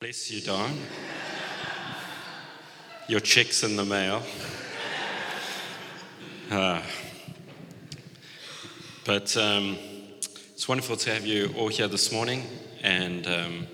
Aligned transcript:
Bless 0.00 0.30
you, 0.30 0.40
Don. 0.40 0.78
Your 3.06 3.20
check's 3.20 3.62
in 3.64 3.76
the 3.76 3.84
mail. 3.84 4.22
Ah. 6.50 6.82
But 9.04 9.36
um, 9.36 9.76
it's 10.54 10.66
wonderful 10.66 10.96
to 10.96 11.12
have 11.12 11.26
you 11.26 11.52
all 11.54 11.68
here 11.68 11.86
this 11.86 12.12
morning, 12.12 12.44
and 12.82 13.26
um, 13.26 13.66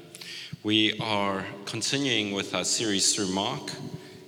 we 0.65 0.99
are 0.99 1.47
continuing 1.65 2.33
with 2.33 2.57
our 2.57 2.65
series 2.65 3.15
through 3.15 3.29
Mark, 3.29 3.71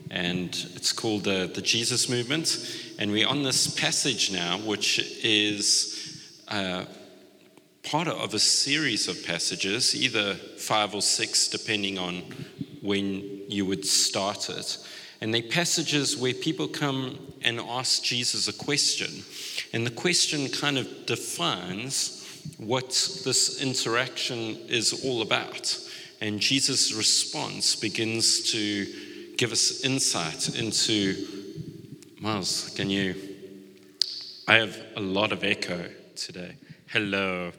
and 0.09 0.51
it's 0.77 0.93
called 0.93 1.27
uh, 1.27 1.49
the 1.49 1.63
Jesus 1.63 2.09
Movement. 2.09 2.95
And 3.01 3.11
we're 3.11 3.27
on 3.27 3.43
this 3.43 3.67
passage 3.75 4.31
now, 4.31 4.59
which 4.59 5.01
is 5.25 6.23
uh, 6.47 6.85
part 7.91 8.09
of 8.09 8.35
a 8.35 8.39
series 8.39 9.09
of 9.09 9.25
passages, 9.25 9.95
either 9.95 10.35
five 10.35 10.95
or 10.95 11.01
six, 11.01 11.49
depending 11.49 11.99
on 11.99 12.23
when 12.83 13.43
you 13.49 13.65
would 13.65 13.85
start 13.85 14.51
it. 14.51 14.79
And 15.21 15.33
they're 15.33 15.43
passages 15.43 16.17
where 16.17 16.35
people 16.35 16.69
come 16.69 17.19
and 17.43 17.59
ask 17.59 18.03
Jesus 18.03 18.47
a 18.47 18.53
question. 18.53 19.25
And 19.73 19.87
the 19.87 19.91
question 19.91 20.49
kind 20.49 20.77
of 20.77 21.07
defines 21.07 22.25
what 22.59 22.89
this 23.25 23.63
interaction 23.63 24.59
is 24.69 25.05
all 25.05 25.23
about. 25.23 25.79
And 26.21 26.41
Jesus' 26.41 26.93
response 26.93 27.75
begins 27.75 28.53
to 28.53 28.87
give 29.37 29.51
us 29.51 29.83
insight 29.83 30.59
into 30.59 31.27
Miles, 32.21 32.71
can 32.75 32.91
you? 32.91 33.15
I 34.49 34.57
have 34.57 34.77
a 34.97 35.01
lot 35.01 35.31
of 35.31 35.45
echo 35.45 35.89
today. 36.17 36.57
Hello. 36.91 37.53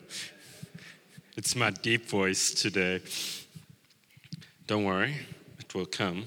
It's 1.38 1.56
my 1.56 1.70
deep 1.70 2.10
voice 2.10 2.52
today. 2.52 3.00
Don't 4.66 4.86
worry, 4.86 5.18
it 5.60 5.76
will 5.76 5.86
come. 5.86 6.26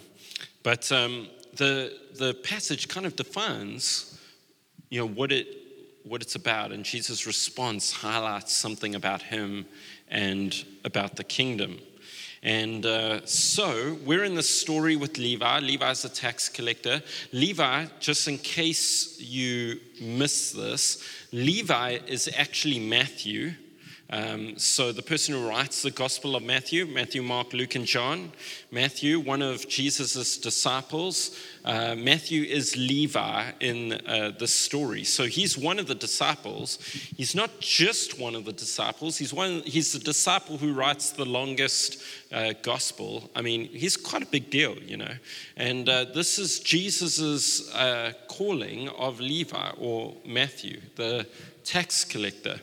But 0.63 0.93
um, 0.93 1.27
the, 1.57 1.99
the 2.15 2.33
passage 2.33 2.87
kind 2.87 3.05
of 3.05 3.17
defines, 3.17 4.21
you 4.89 5.01
know, 5.01 5.09
what, 5.09 5.33
it, 5.33 5.49
what 6.05 6.23
it's 6.23 6.37
about. 6.37 6.71
And 6.71 6.85
Jesus' 6.85 7.27
response 7.27 7.91
highlights 7.91 8.57
something 8.57 8.95
about 8.95 9.21
him 9.21 9.67
and 10.07 10.65
about 10.85 11.17
the 11.17 11.25
kingdom. 11.25 11.81
And 12.43 12.85
uh, 12.85 13.25
so 13.25 13.97
we're 14.05 14.25
in 14.25 14.35
the 14.35 14.43
story 14.43 14.97
with 14.97 15.17
Levi. 15.17 15.61
Levi's 15.61 16.05
a 16.05 16.09
tax 16.09 16.49
collector. 16.49 17.01
Levi, 17.33 17.87
just 18.01 18.27
in 18.27 18.39
case 18.39 19.21
you 19.21 19.79
miss 20.01 20.51
this, 20.51 21.03
Levi 21.31 22.01
is 22.09 22.29
actually 22.37 22.81
Matthew. 22.81 23.53
Um, 24.13 24.59
so, 24.59 24.93
the 24.93 25.01
person 25.01 25.33
who 25.33 25.49
writes 25.49 25.81
the 25.81 25.91
Gospel 25.91 26.37
of 26.37 26.43
Matthew, 26.43 26.85
Matthew, 26.85 27.23
Mark, 27.23 27.55
Luke, 27.55 27.77
and 27.77 27.87
John, 27.87 28.31
Matthew, 28.71 29.19
one 29.19 29.41
of 29.41 29.67
Jesus' 29.67 30.37
disciples, 30.37 31.35
uh, 31.65 31.95
Matthew 31.95 32.43
is 32.43 32.77
Levi 32.77 33.53
in 33.61 33.95
uh, 34.07 34.33
the 34.39 34.47
story. 34.47 35.05
So, 35.05 35.25
he's 35.25 35.57
one 35.57 35.79
of 35.79 35.87
the 35.87 35.95
disciples. 35.95 36.79
He's 37.17 37.35
not 37.35 37.59
just 37.61 38.21
one 38.21 38.35
of 38.35 38.45
the 38.45 38.53
disciples, 38.53 39.17
he's, 39.17 39.33
one, 39.33 39.63
he's 39.63 39.95
the 39.95 39.99
disciple 39.99 40.59
who 40.59 40.75
writes 40.75 41.13
the 41.13 41.25
longest 41.25 42.03
uh, 42.31 42.53
Gospel. 42.61 43.31
I 43.35 43.41
mean, 43.41 43.65
he's 43.65 43.97
quite 43.97 44.23
a 44.23 44.27
big 44.27 44.51
deal, 44.51 44.77
you 44.77 44.99
know. 44.99 45.15
And 45.57 45.89
uh, 45.89 46.05
this 46.05 46.39
is 46.39 46.61
Jesus' 46.61 47.73
uh, 47.75 48.13
calling 48.29 48.91
of 48.91 49.21
Levi 49.21 49.71
or 49.79 50.15
Matthew, 50.27 50.83
the 50.97 51.27
tax 51.65 52.05
collector. 52.05 52.61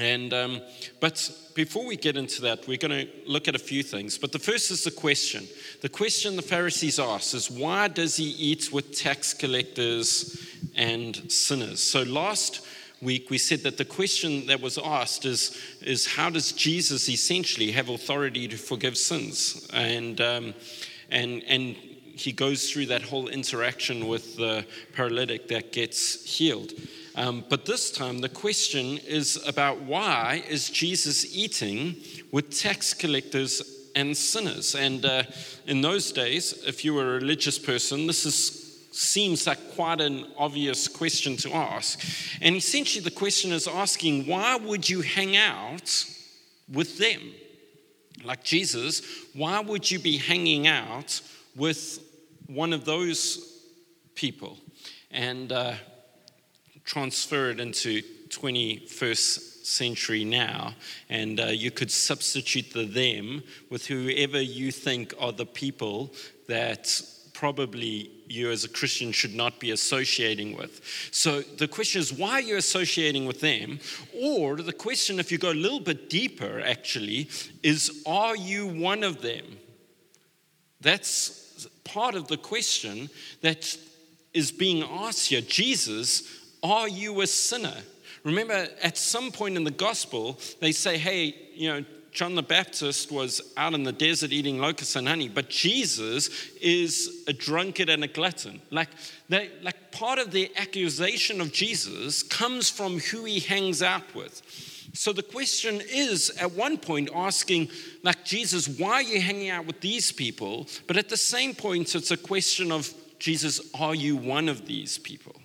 And, 0.00 0.32
um, 0.32 0.62
but 0.98 1.30
before 1.54 1.84
we 1.84 1.94
get 1.94 2.16
into 2.16 2.40
that, 2.42 2.66
we're 2.66 2.78
going 2.78 3.06
to 3.06 3.08
look 3.26 3.48
at 3.48 3.54
a 3.54 3.58
few 3.58 3.82
things. 3.82 4.16
But 4.16 4.32
the 4.32 4.38
first 4.38 4.70
is 4.70 4.82
the 4.82 4.90
question. 4.90 5.46
The 5.82 5.90
question 5.90 6.36
the 6.36 6.42
Pharisees 6.42 6.98
ask 6.98 7.34
is 7.34 7.50
why 7.50 7.88
does 7.88 8.16
he 8.16 8.24
eat 8.24 8.72
with 8.72 8.96
tax 8.96 9.34
collectors 9.34 10.42
and 10.74 11.30
sinners? 11.30 11.82
So 11.82 12.02
last 12.02 12.66
week 13.02 13.28
we 13.28 13.36
said 13.36 13.60
that 13.64 13.76
the 13.76 13.84
question 13.84 14.46
that 14.46 14.62
was 14.62 14.78
asked 14.78 15.26
is, 15.26 15.60
is 15.82 16.06
how 16.06 16.30
does 16.30 16.52
Jesus 16.52 17.10
essentially 17.10 17.70
have 17.72 17.90
authority 17.90 18.48
to 18.48 18.56
forgive 18.56 18.96
sins? 18.96 19.68
And, 19.74 20.18
um, 20.22 20.54
and, 21.10 21.42
and 21.46 21.76
he 21.76 22.32
goes 22.32 22.70
through 22.70 22.86
that 22.86 23.02
whole 23.02 23.28
interaction 23.28 24.08
with 24.08 24.38
the 24.38 24.64
paralytic 24.94 25.48
that 25.48 25.72
gets 25.72 26.24
healed. 26.24 26.72
Um, 27.20 27.44
but 27.50 27.66
this 27.66 27.90
time, 27.90 28.20
the 28.20 28.30
question 28.30 28.96
is 29.06 29.46
about 29.46 29.82
why 29.82 30.42
is 30.48 30.70
Jesus 30.70 31.36
eating 31.36 31.96
with 32.32 32.48
tax 32.58 32.94
collectors 32.94 33.90
and 33.94 34.16
sinners? 34.16 34.74
And 34.74 35.04
uh, 35.04 35.24
in 35.66 35.82
those 35.82 36.12
days, 36.12 36.64
if 36.66 36.82
you 36.82 36.94
were 36.94 37.10
a 37.10 37.14
religious 37.16 37.58
person, 37.58 38.06
this 38.06 38.24
is 38.24 38.88
seems 38.92 39.46
like 39.46 39.58
quite 39.74 40.00
an 40.00 40.28
obvious 40.38 40.88
question 40.88 41.36
to 41.36 41.52
ask. 41.52 42.02
And 42.40 42.56
essentially, 42.56 43.04
the 43.04 43.10
question 43.10 43.52
is 43.52 43.68
asking, 43.68 44.26
why 44.26 44.56
would 44.56 44.88
you 44.88 45.02
hang 45.02 45.36
out 45.36 46.06
with 46.72 46.96
them? 46.96 47.20
Like 48.24 48.42
Jesus, 48.44 49.02
why 49.34 49.60
would 49.60 49.90
you 49.90 49.98
be 49.98 50.16
hanging 50.16 50.66
out 50.66 51.20
with 51.54 52.00
one 52.46 52.72
of 52.72 52.86
those 52.86 53.60
people? 54.14 54.56
And 55.10 55.52
uh, 55.52 55.74
transfer 56.90 57.50
it 57.50 57.60
into 57.60 58.02
21st 58.30 59.64
century 59.64 60.24
now, 60.24 60.74
and 61.08 61.38
uh, 61.38 61.44
you 61.44 61.70
could 61.70 61.88
substitute 61.88 62.72
the 62.72 62.84
them 62.84 63.44
with 63.70 63.86
whoever 63.86 64.40
you 64.40 64.72
think 64.72 65.14
are 65.20 65.30
the 65.30 65.46
people 65.46 66.12
that 66.48 67.00
probably 67.32 68.10
you 68.26 68.50
as 68.50 68.64
a 68.64 68.68
Christian 68.68 69.12
should 69.12 69.36
not 69.36 69.60
be 69.60 69.70
associating 69.70 70.56
with. 70.56 70.80
So 71.12 71.42
the 71.42 71.68
question 71.68 72.00
is, 72.00 72.12
why 72.12 72.32
are 72.32 72.40
you 72.40 72.56
associating 72.56 73.24
with 73.24 73.40
them? 73.40 73.78
Or 74.20 74.56
the 74.56 74.72
question, 74.72 75.20
if 75.20 75.30
you 75.30 75.38
go 75.38 75.52
a 75.52 75.54
little 75.54 75.78
bit 75.78 76.10
deeper, 76.10 76.60
actually, 76.60 77.30
is, 77.62 78.02
are 78.04 78.34
you 78.34 78.66
one 78.66 79.04
of 79.04 79.22
them? 79.22 79.44
That's 80.80 81.68
part 81.84 82.16
of 82.16 82.26
the 82.26 82.36
question 82.36 83.10
that 83.42 83.76
is 84.34 84.52
being 84.52 84.82
asked 84.82 85.28
here. 85.28 85.40
Jesus 85.40 86.39
are 86.62 86.88
you 86.88 87.20
a 87.20 87.26
sinner? 87.26 87.76
Remember, 88.24 88.68
at 88.82 88.98
some 88.98 89.32
point 89.32 89.56
in 89.56 89.64
the 89.64 89.70
gospel, 89.70 90.38
they 90.60 90.72
say, 90.72 90.98
hey, 90.98 91.34
you 91.54 91.68
know, 91.68 91.84
John 92.12 92.34
the 92.34 92.42
Baptist 92.42 93.12
was 93.12 93.40
out 93.56 93.72
in 93.72 93.84
the 93.84 93.92
desert 93.92 94.32
eating 94.32 94.58
locusts 94.58 94.96
and 94.96 95.06
honey, 95.06 95.28
but 95.28 95.48
Jesus 95.48 96.28
is 96.60 97.24
a 97.28 97.32
drunkard 97.32 97.88
and 97.88 98.02
a 98.02 98.08
glutton. 98.08 98.60
Like, 98.70 98.88
they, 99.28 99.50
like 99.62 99.92
part 99.92 100.18
of 100.18 100.32
the 100.32 100.50
accusation 100.56 101.40
of 101.40 101.52
Jesus 101.52 102.22
comes 102.22 102.68
from 102.68 102.98
who 102.98 103.24
he 103.24 103.38
hangs 103.38 103.80
out 103.80 104.14
with. 104.14 104.42
So 104.92 105.12
the 105.12 105.22
question 105.22 105.80
is, 105.88 106.30
at 106.30 106.50
one 106.52 106.76
point, 106.76 107.10
asking, 107.14 107.68
like, 108.02 108.24
Jesus, 108.24 108.68
why 108.68 108.94
are 108.94 109.02
you 109.02 109.20
hanging 109.20 109.50
out 109.50 109.66
with 109.66 109.80
these 109.80 110.10
people? 110.10 110.66
But 110.88 110.96
at 110.96 111.08
the 111.08 111.16
same 111.16 111.54
point, 111.54 111.94
it's 111.94 112.10
a 112.10 112.16
question 112.16 112.72
of, 112.72 112.92
Jesus, 113.20 113.60
are 113.78 113.94
you 113.94 114.16
one 114.16 114.48
of 114.48 114.66
these 114.66 114.98
people? 114.98 115.39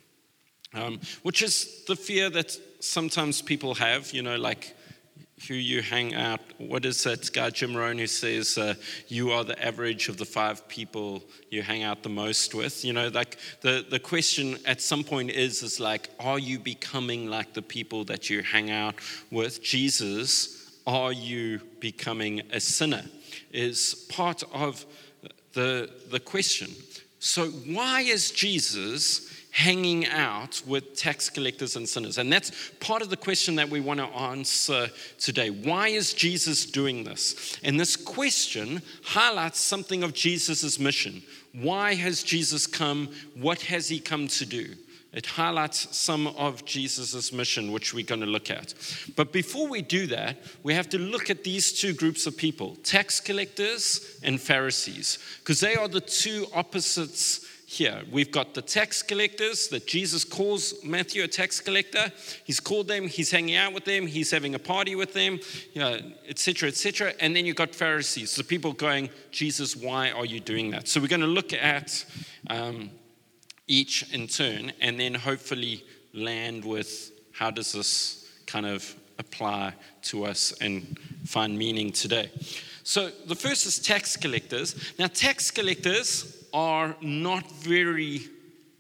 Um, 0.76 1.00
which 1.24 1.42
is 1.42 1.84
the 1.88 1.96
fear 1.96 2.30
that 2.30 2.58
sometimes 2.80 3.42
people 3.42 3.76
have, 3.76 4.12
you 4.12 4.22
know, 4.22 4.36
like 4.36 4.76
who 5.48 5.54
you 5.54 5.82
hang 5.82 6.14
out. 6.14 6.40
What 6.58 6.86
is 6.86 7.04
that 7.04 7.32
guy, 7.34 7.50
Jim 7.50 7.76
Rohn, 7.76 7.98
who 7.98 8.08
says 8.08 8.58
uh, 8.58 8.76
you 9.08 9.32
are 9.32 9.44
the 9.44 9.62
average 9.64 10.08
of 10.08 10.18
the 10.18 10.26
five 10.26 10.68
people 10.68 11.24
you 11.50 11.62
hang 11.62 11.84
out 11.84 12.04
the 12.04 12.10
most 12.10 12.54
with? 12.54 12.86
You 12.86 12.94
know, 12.94 13.10
like 13.10 13.38
the, 13.62 13.86
the 13.90 14.00
question 14.00 14.58
at 14.66 14.82
some 14.82 15.04
point 15.04 15.32
is, 15.32 15.62
is 15.62 15.80
like, 15.80 16.10
are 16.20 16.40
you 16.40 16.60
becoming 16.60 17.30
like 17.30 17.54
the 17.54 17.62
people 17.62 18.06
that 18.06 18.30
you 18.30 18.42
hang 18.44 18.72
out 18.72 18.96
with? 19.30 19.62
Jesus, 19.62 20.80
are 20.88 21.12
you 21.12 21.60
becoming 21.80 22.42
a 22.52 22.60
sinner? 22.60 23.04
Is 23.52 24.06
part 24.10 24.44
of 24.54 24.86
the, 25.54 25.90
the 26.12 26.20
question. 26.20 26.70
So, 27.20 27.48
why 27.48 28.02
is 28.02 28.30
Jesus 28.30 29.35
hanging 29.56 30.06
out 30.08 30.62
with 30.68 30.98
tax 30.98 31.30
collectors 31.30 31.78
and 31.78 31.88
sinners? 31.88 32.18
And 32.18 32.32
that's 32.32 32.52
part 32.82 33.02
of 33.02 33.10
the 33.10 33.16
question 33.16 33.56
that 33.56 33.70
we 33.70 33.80
want 33.80 34.02
to 34.02 34.06
answer 34.08 34.90
today. 35.18 35.50
Why 35.50 35.88
is 35.88 36.14
Jesus 36.14 36.66
doing 36.66 37.06
this? 37.06 37.58
And 37.64 37.80
this 37.80 37.96
question 37.96 38.82
highlights 39.02 39.62
something 39.62 40.04
of 40.04 40.14
Jesus' 40.14 40.78
mission. 40.78 41.24
Why 41.54 41.94
has 41.94 42.22
Jesus 42.22 42.68
come? 42.68 43.08
What 43.34 43.62
has 43.62 43.88
he 43.88 44.02
come 44.02 44.28
to 44.28 44.46
do? 44.46 44.76
It 45.14 45.26
highlights 45.26 45.96
some 45.96 46.28
of 46.28 46.66
Jesus' 46.66 47.32
mission, 47.32 47.72
which 47.72 47.94
we're 47.94 48.06
going 48.06 48.20
to 48.20 48.28
look 48.28 48.52
at. 48.52 48.74
But 49.16 49.32
before 49.32 49.70
we 49.70 49.82
do 49.82 50.08
that, 50.08 50.36
we 50.64 50.74
have 50.74 50.90
to 50.90 50.98
look 50.98 51.30
at 51.30 51.46
these 51.46 51.72
two 51.72 51.94
groups 51.94 52.28
of 52.28 52.36
people 52.36 52.76
tax 52.84 53.22
collectors 53.22 54.20
and 54.22 54.42
Pharisees, 54.42 55.18
because 55.40 55.62
they 55.62 55.78
are 55.78 55.88
the 55.88 56.02
two 56.02 56.48
opposites 56.54 57.45
here. 57.66 58.04
We've 58.12 58.32
got 58.32 58.54
the 58.54 58.62
tax 58.62 59.02
collectors 59.02 59.68
that 59.70 59.88
Jesus 59.88 60.24
calls 60.24 60.84
Matthew 60.84 61.24
a 61.24 61.28
tax 61.28 61.60
collector. 61.60 62.12
He's 62.44 62.60
called 62.60 62.88
them, 62.88 63.08
he's 63.08 63.32
hanging 63.32 63.56
out 63.56 63.74
with 63.74 63.86
them, 63.86 64.06
he's 64.06 64.32
having 64.32 64.54
a 64.56 64.60
party 64.60 64.96
with 64.96 65.14
them, 65.14 65.40
you 65.74 65.82
know, 65.82 66.00
etc., 66.28 66.70
etc. 66.70 67.14
And 67.20 67.36
then 67.36 67.46
you've 67.46 67.56
got 67.56 67.74
Pharisees, 67.74 68.36
the 68.36 68.44
people 68.44 68.74
going, 68.74 69.10
Jesus, 69.32 69.76
why 69.76 70.12
are 70.12 70.26
you 70.26 70.40
doing 70.40 70.70
that? 70.72 70.88
So 70.88 71.02
we're 71.02 71.08
going 71.08 71.22
to 71.22 71.28
look 71.28 71.54
at 71.54 72.06
um, 72.48 72.92
each 73.68 74.14
in 74.14 74.28
turn 74.28 74.72
and 74.80 75.00
then 75.00 75.16
hopefully 75.16 75.84
land 76.14 76.64
with 76.64 77.12
how 77.34 77.50
does 77.50 77.74
this 77.74 78.32
kind 78.46 78.66
of 78.66 78.96
apply 79.18 79.74
to 80.04 80.26
us 80.26 80.54
and 80.62 81.00
find 81.26 81.58
meaning 81.58 81.92
today. 81.92 82.30
So 82.84 83.10
the 83.26 83.36
first 83.36 83.66
is 83.66 83.80
tax 83.80 84.16
collectors. 84.16 84.76
Now, 85.00 85.08
tax 85.08 85.50
collectors 85.50 86.45
are 86.56 86.96
not 87.02 87.52
very 87.52 88.22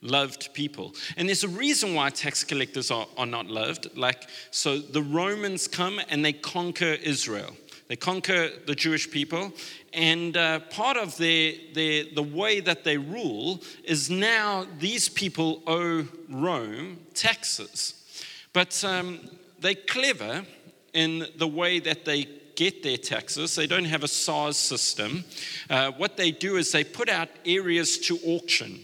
loved 0.01 0.53
people. 0.53 0.95
And 1.17 1.27
there's 1.27 1.43
a 1.43 1.49
reason 1.49 1.93
why 1.93 2.09
tax 2.09 2.43
collectors 2.43 2.89
are, 2.89 3.05
are 3.17 3.25
not 3.25 3.47
loved. 3.47 3.97
Like, 3.97 4.29
so 4.49 4.77
the 4.77 5.01
Romans 5.01 5.67
come 5.67 5.99
and 6.09 6.23
they 6.23 6.31
conquer 6.33 6.95
Israel. 7.03 7.53
They 7.87 7.97
conquer 7.97 8.49
the 8.65 8.73
Jewish 8.73 9.11
people, 9.11 9.53
and 9.93 10.35
uh, 10.35 10.61
part 10.71 10.97
of 10.97 11.15
their, 11.17 11.53
their, 11.75 12.05
the 12.15 12.23
way 12.23 12.59
that 12.59 12.83
they 12.83 12.97
rule 12.97 13.61
is 13.83 14.09
now 14.09 14.65
these 14.79 15.07
people 15.07 15.61
owe 15.67 16.07
Rome 16.27 16.99
taxes. 17.13 17.93
But 18.53 18.83
um, 18.83 19.19
they're 19.59 19.75
clever 19.75 20.45
in 20.93 21.27
the 21.37 21.47
way 21.47 21.79
that 21.79 22.05
they 22.05 22.27
get 22.55 22.83
their 22.83 22.97
taxes. 22.97 23.55
They 23.55 23.67
don't 23.67 23.85
have 23.85 24.03
a 24.03 24.07
SARS 24.07 24.57
system. 24.57 25.23
Uh, 25.69 25.91
what 25.91 26.17
they 26.17 26.31
do 26.31 26.57
is 26.57 26.71
they 26.71 26.83
put 26.83 27.09
out 27.09 27.29
areas 27.45 27.97
to 27.99 28.17
auction. 28.25 28.83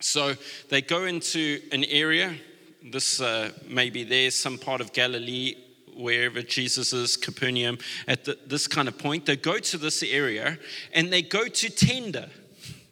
So 0.00 0.34
they 0.68 0.80
go 0.80 1.04
into 1.04 1.60
an 1.72 1.84
area, 1.84 2.34
this 2.82 3.20
uh, 3.20 3.52
maybe 3.68 4.04
there's 4.04 4.34
some 4.34 4.58
part 4.58 4.80
of 4.80 4.92
Galilee, 4.92 5.56
wherever 5.94 6.42
Jesus 6.42 6.92
is, 6.92 7.16
Capernaum, 7.16 7.78
at 8.08 8.24
the, 8.24 8.38
this 8.46 8.66
kind 8.66 8.88
of 8.88 8.98
point. 8.98 9.26
They 9.26 9.36
go 9.36 9.58
to 9.58 9.78
this 9.78 10.02
area 10.02 10.58
and 10.94 11.12
they 11.12 11.22
go 11.22 11.46
to 11.46 11.70
tender 11.70 12.30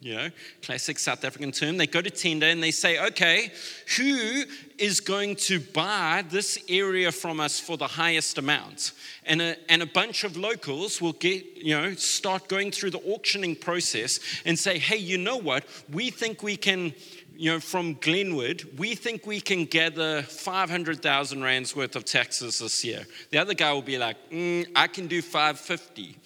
you 0.00 0.14
know, 0.14 0.30
classic 0.62 0.98
South 0.98 1.24
African 1.24 1.50
term. 1.50 1.76
They 1.76 1.86
go 1.86 2.00
to 2.00 2.10
tender 2.10 2.46
and 2.46 2.62
they 2.62 2.70
say, 2.70 3.04
okay, 3.06 3.50
who 3.96 4.44
is 4.78 5.00
going 5.00 5.34
to 5.36 5.58
buy 5.58 6.24
this 6.28 6.58
area 6.68 7.10
from 7.10 7.40
us 7.40 7.58
for 7.58 7.76
the 7.76 7.86
highest 7.86 8.38
amount? 8.38 8.92
And 9.24 9.42
a, 9.42 9.56
and 9.70 9.82
a 9.82 9.86
bunch 9.86 10.22
of 10.22 10.36
locals 10.36 11.00
will 11.00 11.14
get, 11.14 11.44
you 11.56 11.76
know, 11.76 11.94
start 11.94 12.48
going 12.48 12.70
through 12.70 12.92
the 12.92 13.00
auctioning 13.12 13.56
process 13.56 14.20
and 14.44 14.56
say, 14.56 14.78
hey, 14.78 14.98
you 14.98 15.18
know 15.18 15.36
what? 15.36 15.64
We 15.92 16.10
think 16.10 16.44
we 16.44 16.56
can, 16.56 16.94
you 17.36 17.52
know, 17.52 17.60
from 17.60 17.94
Glenwood, 17.94 18.68
we 18.78 18.94
think 18.94 19.26
we 19.26 19.40
can 19.40 19.64
gather 19.64 20.22
500,000 20.22 21.42
rands 21.42 21.74
worth 21.74 21.96
of 21.96 22.04
taxes 22.04 22.60
this 22.60 22.84
year. 22.84 23.04
The 23.30 23.38
other 23.38 23.54
guy 23.54 23.72
will 23.72 23.82
be 23.82 23.98
like, 23.98 24.16
mm, 24.30 24.64
I 24.76 24.86
can 24.86 25.08
do 25.08 25.22
550. 25.22 26.16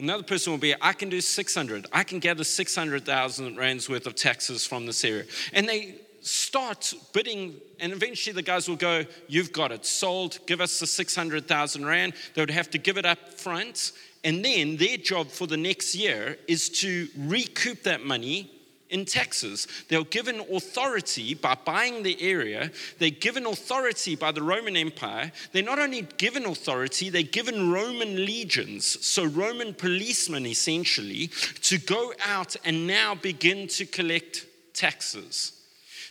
Another 0.00 0.22
person 0.22 0.50
will 0.52 0.58
be, 0.58 0.74
I 0.80 0.94
can 0.94 1.10
do 1.10 1.20
600. 1.20 1.86
I 1.92 2.04
can 2.04 2.20
gather 2.20 2.42
600,000 2.42 3.56
rands 3.56 3.88
worth 3.88 4.06
of 4.06 4.14
taxes 4.14 4.66
from 4.66 4.86
this 4.86 5.04
area. 5.04 5.24
And 5.52 5.68
they 5.68 5.96
start 6.22 6.94
bidding, 7.12 7.56
and 7.80 7.92
eventually 7.92 8.32
the 8.32 8.42
guys 8.42 8.66
will 8.66 8.76
go, 8.76 9.04
You've 9.28 9.52
got 9.52 9.72
it, 9.72 9.84
sold, 9.84 10.38
give 10.46 10.60
us 10.60 10.78
the 10.80 10.86
600,000 10.86 11.84
rand. 11.84 12.14
They 12.34 12.40
would 12.42 12.50
have 12.50 12.70
to 12.70 12.78
give 12.78 12.96
it 12.96 13.04
up 13.04 13.34
front. 13.34 13.92
And 14.24 14.42
then 14.44 14.76
their 14.76 14.96
job 14.96 15.28
for 15.28 15.46
the 15.46 15.56
next 15.56 15.94
year 15.94 16.38
is 16.48 16.68
to 16.80 17.08
recoup 17.16 17.82
that 17.82 18.04
money 18.04 18.50
in 18.90 19.04
Texas. 19.04 19.66
They're 19.88 20.04
given 20.04 20.40
authority 20.52 21.34
by 21.34 21.56
buying 21.64 22.02
the 22.02 22.20
area, 22.20 22.70
they're 22.98 23.10
given 23.10 23.46
authority 23.46 24.16
by 24.16 24.32
the 24.32 24.42
Roman 24.42 24.76
Empire. 24.76 25.32
They're 25.52 25.62
not 25.62 25.78
only 25.78 26.02
given 26.18 26.44
authority, 26.44 27.10
they're 27.10 27.22
given 27.22 27.72
Roman 27.72 28.16
legions, 28.16 28.84
so 29.04 29.24
Roman 29.24 29.74
policemen 29.74 30.46
essentially, 30.46 31.28
to 31.62 31.78
go 31.78 32.12
out 32.24 32.56
and 32.64 32.86
now 32.86 33.14
begin 33.14 33.68
to 33.68 33.86
collect 33.86 34.46
taxes. 34.74 35.52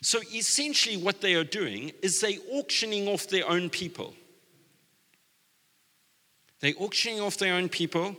So 0.02 0.20
essentially, 0.34 0.98
what 0.98 1.22
they 1.22 1.36
are 1.36 1.44
doing 1.44 1.92
is 2.02 2.22
they 2.22 2.38
auctioning 2.54 3.08
off 3.08 3.28
their 3.28 3.48
own 3.50 3.70
people. 3.70 4.14
They're 6.62 6.74
auctioning 6.80 7.22
off 7.22 7.38
their 7.38 7.54
own 7.54 7.70
people 7.70 8.16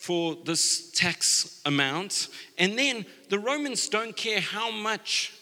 for 0.00 0.34
this 0.46 0.90
tax 0.92 1.60
amount. 1.66 2.28
And 2.56 2.76
then 2.78 3.04
the 3.28 3.38
Romans 3.38 3.86
don't 3.90 4.16
care 4.16 4.40
how 4.40 4.70
much 4.70 5.34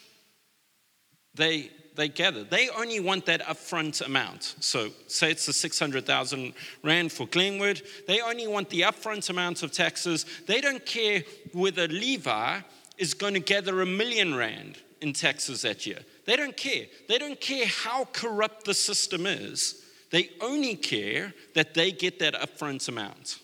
they, 1.37 1.71
they 1.95 2.09
gather. 2.09 2.43
They 2.43 2.69
only 2.69 2.99
want 2.99 3.27
that 3.27 3.41
upfront 3.43 4.05
amount. 4.05 4.57
So, 4.59 4.89
say 5.07 5.31
it's 5.31 5.47
the 5.47 5.53
600,000 5.53 6.53
Rand 6.83 7.13
for 7.13 7.29
Glenwood. 7.29 7.83
They 8.09 8.21
only 8.21 8.49
want 8.49 8.69
the 8.69 8.81
upfront 8.81 9.31
amount 9.31 9.63
of 9.63 9.71
taxes. 9.71 10.27
They 10.49 10.61
don't 10.61 10.85
care 10.85 11.23
whether 11.53 11.87
Levi 11.87 12.59
is 12.99 13.15
going 13.15 13.35
to 13.35 13.41
gather 13.41 13.81
a 13.81 13.87
million 13.87 14.35
Rand 14.35 14.79
in 15.01 15.13
taxes 15.13 15.63
that 15.63 15.87
year. 15.87 16.01
They 16.25 16.35
don't 16.35 16.57
care. 16.57 16.87
They 17.09 17.19
don't 17.19 17.41
care 17.41 17.67
how 17.67 18.07
corrupt 18.07 18.65
the 18.65 18.75
system 18.75 19.25
is. 19.25 19.85
They 20.11 20.31
only 20.41 20.75
care 20.75 21.33
that 21.55 21.75
they 21.75 21.93
get 21.93 22.19
that 22.19 22.35
upfront 22.35 22.89
amount 22.89 23.39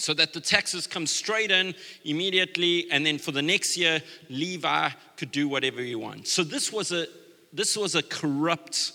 so 0.00 0.14
that 0.14 0.32
the 0.32 0.40
taxes 0.40 0.86
come 0.86 1.06
straight 1.06 1.50
in 1.50 1.74
immediately, 2.04 2.90
and 2.90 3.04
then 3.04 3.18
for 3.18 3.32
the 3.32 3.42
next 3.42 3.76
year, 3.76 4.02
Levi 4.28 4.90
could 5.16 5.30
do 5.30 5.48
whatever 5.48 5.80
he 5.80 5.94
wanted 5.94 6.26
So 6.26 6.42
this 6.42 6.72
was 6.72 6.92
a 6.92 7.06
this 7.52 7.76
was 7.76 7.94
a 7.96 8.02
corrupt 8.02 8.92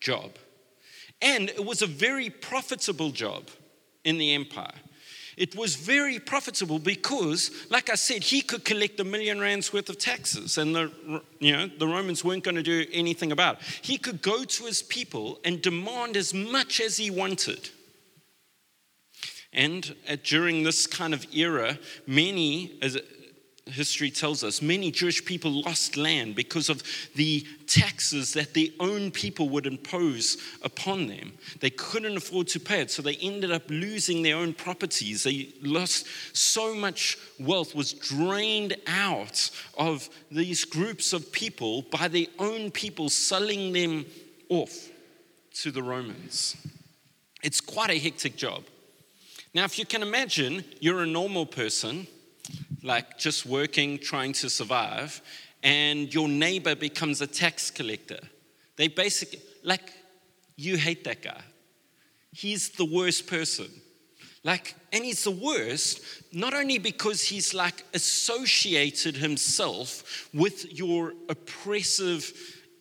job, 0.00 0.32
and 1.22 1.48
it 1.48 1.64
was 1.64 1.82
a 1.82 1.86
very 1.86 2.30
profitable 2.30 3.10
job 3.10 3.48
in 4.04 4.18
the 4.18 4.34
empire. 4.34 4.74
It 5.36 5.56
was 5.56 5.74
very 5.74 6.18
profitable 6.20 6.78
because, 6.78 7.50
like 7.70 7.90
I 7.90 7.96
said, 7.96 8.22
he 8.22 8.40
could 8.40 8.64
collect 8.64 9.00
a 9.00 9.04
million 9.04 9.40
rands 9.40 9.72
worth 9.72 9.88
of 9.88 9.98
taxes, 9.98 10.58
and 10.58 10.74
the, 10.74 10.92
you 11.40 11.52
know, 11.52 11.66
the 11.66 11.88
Romans 11.88 12.24
weren't 12.24 12.44
going 12.44 12.54
to 12.54 12.62
do 12.62 12.86
anything 12.92 13.32
about 13.32 13.56
it. 13.56 13.62
He 13.82 13.98
could 13.98 14.22
go 14.22 14.44
to 14.44 14.64
his 14.64 14.82
people 14.82 15.40
and 15.44 15.60
demand 15.60 16.16
as 16.16 16.32
much 16.32 16.80
as 16.80 16.96
he 16.98 17.10
wanted. 17.10 17.70
And 19.54 19.94
at, 20.08 20.24
during 20.24 20.62
this 20.62 20.86
kind 20.86 21.14
of 21.14 21.26
era, 21.34 21.78
many, 22.06 22.76
as 22.82 22.98
history 23.66 24.10
tells 24.10 24.44
us, 24.44 24.60
many 24.60 24.90
Jewish 24.90 25.24
people 25.24 25.62
lost 25.62 25.96
land 25.96 26.34
because 26.34 26.68
of 26.68 26.82
the 27.14 27.46
taxes 27.66 28.34
that 28.34 28.52
their 28.52 28.68
own 28.80 29.10
people 29.10 29.48
would 29.50 29.66
impose 29.66 30.36
upon 30.62 31.06
them. 31.06 31.32
They 31.60 31.70
couldn't 31.70 32.16
afford 32.16 32.48
to 32.48 32.60
pay 32.60 32.80
it, 32.80 32.90
so 32.90 33.00
they 33.00 33.16
ended 33.16 33.50
up 33.50 33.62
losing 33.68 34.22
their 34.22 34.36
own 34.36 34.52
properties. 34.52 35.22
They 35.22 35.54
lost 35.62 36.06
so 36.36 36.74
much 36.74 37.16
wealth, 37.38 37.74
was 37.74 37.92
drained 37.92 38.76
out 38.86 39.50
of 39.78 40.08
these 40.30 40.64
groups 40.64 41.12
of 41.12 41.32
people 41.32 41.82
by 41.82 42.08
their 42.08 42.26
own 42.38 42.70
people 42.70 43.08
selling 43.08 43.72
them 43.72 44.04
off 44.48 44.88
to 45.54 45.70
the 45.70 45.82
Romans. 45.82 46.56
It's 47.42 47.60
quite 47.60 47.90
a 47.90 47.98
hectic 47.98 48.36
job. 48.36 48.64
Now, 49.54 49.64
if 49.64 49.78
you 49.78 49.86
can 49.86 50.02
imagine, 50.02 50.64
you're 50.80 51.04
a 51.04 51.06
normal 51.06 51.46
person, 51.46 52.08
like 52.82 53.18
just 53.18 53.46
working, 53.46 53.98
trying 53.98 54.32
to 54.34 54.50
survive, 54.50 55.22
and 55.62 56.12
your 56.12 56.28
neighbor 56.28 56.74
becomes 56.74 57.20
a 57.20 57.26
tax 57.28 57.70
collector. 57.70 58.18
They 58.76 58.88
basically, 58.88 59.38
like, 59.62 59.92
you 60.56 60.76
hate 60.76 61.04
that 61.04 61.22
guy. 61.22 61.40
He's 62.32 62.70
the 62.70 62.84
worst 62.84 63.28
person. 63.28 63.68
Like, 64.42 64.74
and 64.92 65.04
he's 65.04 65.22
the 65.22 65.30
worst, 65.30 66.00
not 66.32 66.52
only 66.52 66.78
because 66.78 67.22
he's 67.22 67.54
like 67.54 67.84
associated 67.94 69.16
himself 69.16 70.28
with 70.34 70.76
your 70.76 71.14
oppressive 71.28 72.30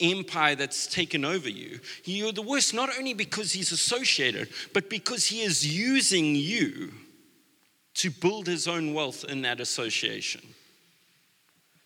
empire 0.04 0.56
that's 0.56 0.88
taken 0.88 1.24
over 1.26 1.50
you. 1.50 1.80
You're 2.04 2.32
the 2.32 2.42
worst 2.42 2.74
not 2.74 2.90
only 2.98 3.14
because 3.14 3.54
he's 3.54 3.72
associated, 3.72 4.50
but 4.74 4.90
because 4.90 5.26
he 5.28 5.42
is 5.42 5.66
using 5.66 6.36
you 6.36 6.92
to 7.96 8.10
build 8.10 8.48
his 8.48 8.68
own 8.68 8.94
wealth 8.94 9.24
in 9.24 9.42
that 9.44 9.60
association. 9.60 10.42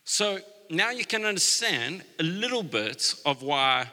So 0.03 0.39
now 0.69 0.91
you 0.91 1.05
can 1.05 1.25
understand 1.25 2.03
a 2.19 2.24
little 2.24 2.63
bit 2.63 3.15
of 3.25 3.43
why 3.43 3.88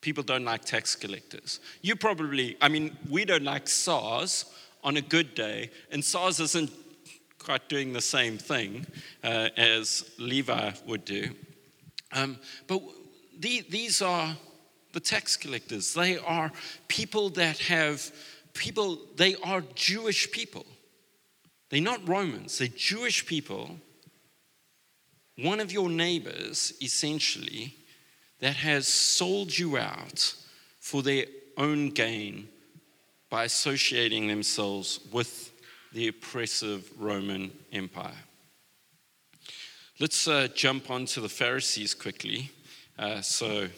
people 0.00 0.22
don't 0.22 0.44
like 0.44 0.64
tax 0.64 0.94
collectors. 0.94 1.60
You 1.82 1.96
probably, 1.96 2.56
I 2.60 2.68
mean, 2.68 2.96
we 3.10 3.24
don't 3.24 3.44
like 3.44 3.68
SARS 3.68 4.44
on 4.84 4.96
a 4.96 5.02
good 5.02 5.34
day, 5.34 5.70
and 5.90 6.04
SARS 6.04 6.40
isn't 6.40 6.70
quite 7.38 7.68
doing 7.68 7.92
the 7.92 8.00
same 8.00 8.38
thing 8.38 8.86
uh, 9.24 9.48
as 9.56 10.10
Levi 10.18 10.72
would 10.86 11.04
do. 11.04 11.30
Um, 12.12 12.38
but 12.66 12.82
the, 13.38 13.64
these 13.68 14.02
are 14.02 14.36
the 14.92 15.00
tax 15.00 15.36
collectors. 15.36 15.94
They 15.94 16.18
are 16.18 16.50
people 16.88 17.30
that 17.30 17.58
have, 17.58 18.10
people, 18.54 18.98
they 19.16 19.36
are 19.36 19.62
Jewish 19.74 20.30
people. 20.30 20.66
They're 21.70 21.80
not 21.80 22.08
Romans, 22.08 22.58
they're 22.58 22.68
Jewish 22.68 23.26
people 23.26 23.78
one 25.38 25.60
of 25.60 25.70
your 25.70 25.88
neighbors, 25.88 26.72
essentially, 26.82 27.74
that 28.40 28.56
has 28.56 28.88
sold 28.88 29.56
you 29.56 29.78
out 29.78 30.34
for 30.80 31.02
their 31.02 31.26
own 31.56 31.90
gain 31.90 32.48
by 33.30 33.44
associating 33.44 34.26
themselves 34.26 35.00
with 35.12 35.52
the 35.92 36.08
oppressive 36.08 36.90
Roman 36.98 37.52
Empire. 37.72 38.24
Let's 40.00 40.26
uh, 40.26 40.48
jump 40.54 40.90
on 40.90 41.06
to 41.06 41.20
the 41.20 41.28
Pharisees 41.28 41.94
quickly. 41.94 42.50
Uh, 42.98 43.20
so, 43.20 43.68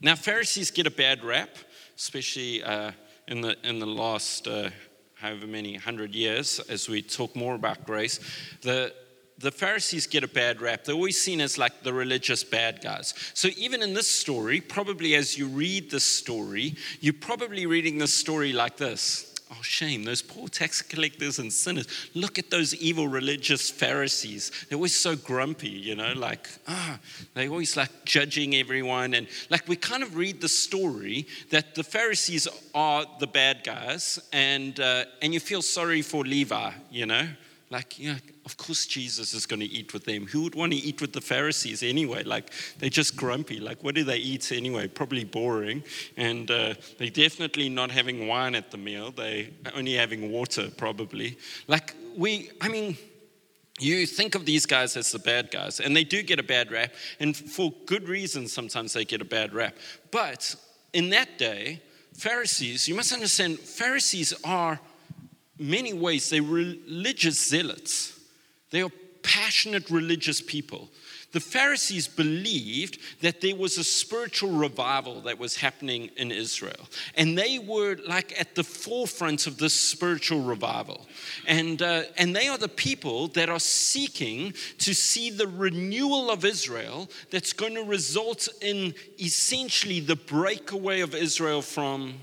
now 0.00 0.14
Pharisees 0.14 0.70
get 0.70 0.86
a 0.86 0.90
bad 0.90 1.24
rap, 1.24 1.50
especially 1.96 2.62
uh, 2.62 2.92
in, 3.26 3.40
the, 3.40 3.56
in 3.64 3.80
the 3.80 3.86
last 3.86 4.46
uh, 4.46 4.70
however 5.14 5.48
many 5.48 5.74
hundred 5.74 6.14
years 6.14 6.60
as 6.68 6.88
we 6.88 7.02
talk 7.02 7.34
more 7.34 7.56
about 7.56 7.84
grace. 7.84 8.20
The, 8.62 8.94
the 9.38 9.50
Pharisees 9.50 10.06
get 10.06 10.22
a 10.22 10.28
bad 10.28 10.60
rap. 10.60 10.84
They're 10.84 10.94
always 10.94 11.20
seen 11.20 11.40
as 11.40 11.58
like 11.58 11.82
the 11.82 11.92
religious 11.92 12.44
bad 12.44 12.80
guys. 12.80 13.14
So 13.34 13.48
even 13.56 13.82
in 13.82 13.94
this 13.94 14.08
story, 14.08 14.60
probably 14.60 15.16
as 15.16 15.36
you 15.36 15.48
read 15.48 15.90
this 15.90 16.04
story, 16.04 16.76
you're 17.00 17.14
probably 17.14 17.66
reading 17.66 17.98
this 17.98 18.14
story 18.14 18.52
like 18.52 18.76
this. 18.76 19.27
Oh, 19.50 19.62
shame, 19.62 20.04
those 20.04 20.20
poor 20.20 20.48
tax 20.48 20.82
collectors 20.82 21.38
and 21.38 21.50
sinners. 21.50 21.86
Look 22.14 22.38
at 22.38 22.50
those 22.50 22.74
evil 22.74 23.08
religious 23.08 23.70
Pharisees. 23.70 24.52
They're 24.68 24.76
always 24.76 24.94
so 24.94 25.16
grumpy, 25.16 25.70
you 25.70 25.94
know, 25.94 26.12
like, 26.12 26.50
ah, 26.66 26.98
they're 27.32 27.48
always 27.48 27.74
like 27.74 28.04
judging 28.04 28.54
everyone. 28.56 29.14
And 29.14 29.26
like, 29.48 29.66
we 29.66 29.76
kind 29.76 30.02
of 30.02 30.16
read 30.16 30.42
the 30.42 30.50
story 30.50 31.26
that 31.48 31.74
the 31.74 31.82
Pharisees 31.82 32.46
are 32.74 33.06
the 33.20 33.26
bad 33.26 33.64
guys, 33.64 34.20
and, 34.34 34.78
uh, 34.80 35.04
and 35.22 35.32
you 35.32 35.40
feel 35.40 35.62
sorry 35.62 36.02
for 36.02 36.24
Levi, 36.24 36.70
you 36.90 37.06
know, 37.06 37.26
like, 37.70 37.98
yeah, 37.98 38.18
of 38.48 38.56
course 38.56 38.86
Jesus 38.86 39.34
is 39.34 39.44
going 39.44 39.60
to 39.60 39.66
eat 39.66 39.92
with 39.92 40.04
them. 40.06 40.26
Who 40.26 40.44
would 40.44 40.54
want 40.54 40.72
to 40.72 40.78
eat 40.78 41.02
with 41.02 41.12
the 41.12 41.20
Pharisees 41.20 41.82
anyway? 41.82 42.22
Like, 42.24 42.50
they're 42.78 42.88
just 42.88 43.14
grumpy. 43.14 43.60
Like, 43.60 43.84
what 43.84 43.94
do 43.94 44.04
they 44.04 44.16
eat 44.16 44.50
anyway? 44.52 44.88
Probably 44.88 45.24
boring. 45.24 45.84
And 46.16 46.50
uh, 46.50 46.72
they're 46.96 47.10
definitely 47.10 47.68
not 47.68 47.90
having 47.90 48.26
wine 48.26 48.54
at 48.54 48.70
the 48.70 48.78
meal. 48.78 49.10
They're 49.10 49.48
only 49.76 49.92
having 49.92 50.32
water, 50.32 50.70
probably. 50.74 51.36
Like, 51.66 51.94
we, 52.16 52.50
I 52.62 52.68
mean, 52.68 52.96
you 53.78 54.06
think 54.06 54.34
of 54.34 54.46
these 54.46 54.64
guys 54.64 54.96
as 54.96 55.12
the 55.12 55.18
bad 55.18 55.50
guys, 55.50 55.78
and 55.78 55.94
they 55.94 56.04
do 56.04 56.22
get 56.22 56.40
a 56.40 56.42
bad 56.42 56.72
rap, 56.72 56.94
and 57.20 57.36
for 57.36 57.70
good 57.84 58.08
reasons, 58.08 58.50
sometimes 58.50 58.94
they 58.94 59.04
get 59.04 59.20
a 59.20 59.26
bad 59.26 59.52
rap. 59.52 59.76
But 60.10 60.56
in 60.94 61.10
that 61.10 61.36
day, 61.36 61.82
Pharisees, 62.14 62.88
you 62.88 62.94
must 62.94 63.12
understand, 63.12 63.58
Pharisees 63.60 64.32
are 64.42 64.80
many 65.58 65.92
ways, 65.92 66.30
they're 66.30 66.42
religious 66.42 67.38
zealots. 67.46 68.17
They 68.70 68.82
are 68.82 68.90
passionate 69.22 69.90
religious 69.90 70.40
people. 70.40 70.88
The 71.32 71.40
Pharisees 71.40 72.08
believed 72.08 72.98
that 73.20 73.42
there 73.42 73.54
was 73.54 73.76
a 73.76 73.84
spiritual 73.84 74.52
revival 74.52 75.20
that 75.22 75.38
was 75.38 75.56
happening 75.56 76.10
in 76.16 76.32
Israel. 76.32 76.88
And 77.16 77.36
they 77.36 77.58
were 77.58 77.98
like 78.06 78.38
at 78.40 78.54
the 78.54 78.64
forefront 78.64 79.46
of 79.46 79.58
this 79.58 79.74
spiritual 79.74 80.40
revival. 80.40 81.06
And, 81.46 81.82
uh, 81.82 82.04
and 82.16 82.34
they 82.34 82.48
are 82.48 82.56
the 82.56 82.68
people 82.68 83.28
that 83.28 83.50
are 83.50 83.60
seeking 83.60 84.54
to 84.78 84.94
see 84.94 85.28
the 85.28 85.46
renewal 85.46 86.30
of 86.30 86.46
Israel 86.46 87.10
that's 87.30 87.52
going 87.52 87.74
to 87.74 87.84
result 87.84 88.48
in 88.62 88.94
essentially 89.20 90.00
the 90.00 90.16
breakaway 90.16 91.00
of 91.00 91.14
Israel 91.14 91.60
from 91.60 92.14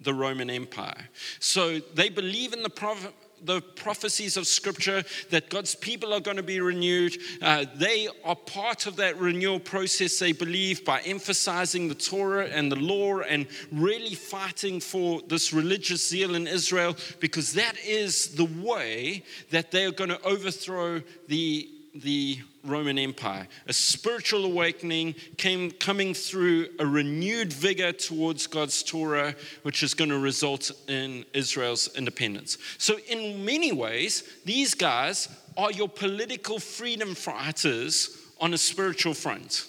the 0.00 0.14
Roman 0.14 0.50
Empire. 0.50 1.08
So 1.40 1.80
they 1.80 2.10
believe 2.10 2.52
in 2.52 2.62
the 2.62 2.70
prophet 2.70 3.12
the 3.44 3.60
prophecies 3.60 4.36
of 4.36 4.46
Scripture 4.46 5.04
that 5.30 5.48
God's 5.50 5.74
people 5.74 6.12
are 6.12 6.20
going 6.20 6.36
to 6.36 6.42
be 6.42 6.60
renewed. 6.60 7.16
Uh, 7.40 7.64
they 7.76 8.08
are 8.24 8.36
part 8.36 8.86
of 8.86 8.96
that 8.96 9.18
renewal 9.18 9.60
process, 9.60 10.18
they 10.18 10.32
believe, 10.32 10.84
by 10.84 11.00
emphasizing 11.00 11.88
the 11.88 11.94
Torah 11.94 12.46
and 12.46 12.70
the 12.70 12.76
law 12.76 13.20
and 13.20 13.46
really 13.70 14.14
fighting 14.14 14.80
for 14.80 15.20
this 15.28 15.52
religious 15.52 16.08
zeal 16.08 16.34
in 16.34 16.46
Israel 16.46 16.96
because 17.20 17.52
that 17.54 17.74
is 17.84 18.34
the 18.34 18.48
way 18.62 19.22
that 19.50 19.70
they 19.70 19.84
are 19.84 19.92
going 19.92 20.10
to 20.10 20.22
overthrow 20.22 21.02
the 21.28 21.68
the 21.94 22.38
Roman 22.64 22.98
Empire. 22.98 23.48
A 23.66 23.72
spiritual 23.72 24.44
awakening 24.44 25.14
came 25.36 25.70
coming 25.70 26.14
through 26.14 26.68
a 26.78 26.86
renewed 26.86 27.52
vigor 27.52 27.92
towards 27.92 28.46
God's 28.46 28.82
Torah, 28.82 29.34
which 29.62 29.82
is 29.82 29.94
going 29.94 30.10
to 30.10 30.18
result 30.18 30.70
in 30.88 31.24
Israel's 31.32 31.88
independence. 31.96 32.58
So, 32.78 32.98
in 33.08 33.44
many 33.44 33.72
ways, 33.72 34.22
these 34.44 34.74
guys 34.74 35.28
are 35.56 35.72
your 35.72 35.88
political 35.88 36.58
freedom 36.58 37.14
fighters 37.14 38.16
on 38.40 38.54
a 38.54 38.58
spiritual 38.58 39.14
front. 39.14 39.66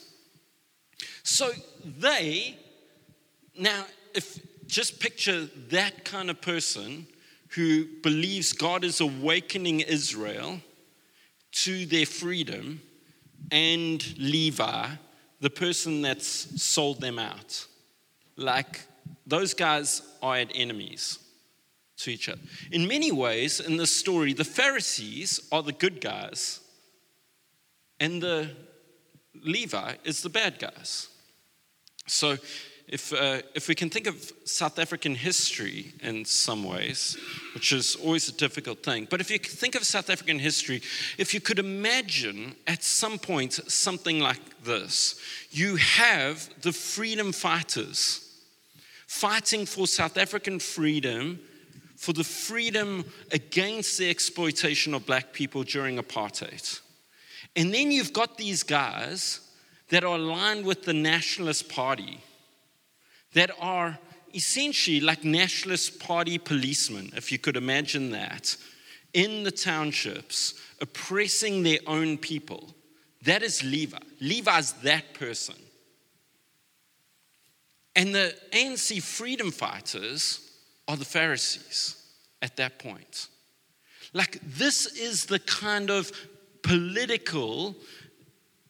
So, 1.24 1.52
they, 1.84 2.58
now, 3.58 3.86
if 4.14 4.40
just 4.68 5.00
picture 5.00 5.48
that 5.70 6.06
kind 6.06 6.30
of 6.30 6.42
person 6.42 7.08
who 7.50 7.86
believes 8.02 8.54
God 8.54 8.84
is 8.84 9.02
awakening 9.02 9.82
Israel 9.82 10.60
to 11.54 11.86
their 11.86 12.06
freedom 12.06 12.82
and 13.52 14.18
Levi, 14.18 14.88
the 15.40 15.50
person 15.50 16.02
that's 16.02 16.62
sold 16.62 17.00
them 17.02 17.20
out. 17.20 17.66
Like 18.36 18.82
those 19.26 19.54
guys 19.54 20.02
are 20.22 20.38
at 20.38 20.52
enemies 20.56 21.20
to 21.98 22.12
each 22.12 22.28
other. 22.30 22.42
In 22.72 22.88
many 22.88 23.12
ways, 23.12 23.60
in 23.60 23.78
this 23.78 23.96
story, 23.96 24.34
the 24.34 24.44
Pharisees 24.44 25.48
are 25.52 25.64
the 25.64 25.72
good 25.72 26.02
guys, 26.02 26.60
and 28.00 28.22
the 28.22 28.50
Levi 29.42 29.96
is 30.04 30.22
the 30.22 30.30
bad 30.30 30.60
guys. 30.60 31.10
So 32.08 32.38
if, 32.88 33.14
uh, 33.14 33.42
if 33.56 33.68
we 33.68 33.76
can 33.76 33.90
think 33.90 34.08
of 34.08 34.32
South 34.46 34.78
African 34.78 35.16
history 35.16 35.94
in 36.02 36.26
some 36.26 36.64
ways, 36.64 37.18
which 37.54 37.72
is 37.72 37.96
always 37.96 38.30
a 38.30 38.34
difficult 38.34 38.84
thing, 38.84 39.08
but 39.10 39.22
if 39.22 39.32
you 39.32 39.40
think 39.40 39.76
of 39.76 39.86
South 39.86 40.10
African 40.10 40.38
history, 40.38 40.82
if 41.18 41.34
you 41.34 41.40
could 41.40 41.60
imagine 41.60 42.56
at 42.68 42.84
some 42.84 43.18
point 43.18 43.54
something 43.54 44.20
like 44.20 44.64
this, 44.64 45.20
you 45.52 45.78
have 45.78 46.50
the 46.62 46.72
freedom 46.72 47.32
fighters 47.32 48.30
fighting 49.08 49.66
for 49.66 49.88
South 49.88 50.18
African 50.18 50.60
freedom, 50.60 51.40
for 51.96 52.14
the 52.14 52.24
freedom 52.24 53.06
against 53.32 53.98
the 53.98 54.10
exploitation 54.10 54.94
of 54.94 55.06
black 55.06 55.34
people 55.34 55.64
during 55.64 55.98
apartheid. 55.98 56.80
And 57.56 57.74
then 57.74 57.92
you've 57.92 58.14
got 58.14 58.38
these 58.38 58.64
guys 58.64 59.40
that 59.90 60.04
are 60.04 60.16
aligned 60.16 60.66
with 60.66 60.84
the 60.84 60.94
Nationalist 60.94 61.70
Party 61.70 62.20
that 63.34 63.52
are 63.60 63.98
essentially 64.34 65.00
like 65.00 65.24
nationalist 65.24 66.00
party 66.00 66.38
policemen, 66.38 67.12
if 67.16 67.32
you 67.32 67.38
could 67.38 67.58
imagine 67.58 68.12
that, 68.12 68.56
in 69.14 69.44
the 69.44 69.52
townships, 69.52 70.56
oppressing 70.82 71.64
their 71.64 71.80
own 71.88 72.18
people. 72.18 72.74
That 73.24 73.44
is 73.44 73.64
Levi. 73.64 74.00
Levi's 74.20 74.74
that 74.84 75.14
person. 75.14 75.56
And 77.96 78.14
the 78.14 78.36
ANC 78.52 79.02
freedom 79.02 79.52
fighters 79.52 80.52
are 80.88 80.98
the 80.98 81.06
Pharisees 81.06 81.96
at 82.42 82.58
that 82.58 82.80
point. 82.80 83.28
Like, 84.14 84.40
this 84.42 84.86
is 84.86 85.26
the 85.26 85.40
kind 85.40 85.90
of 85.90 86.12
political 86.64 87.76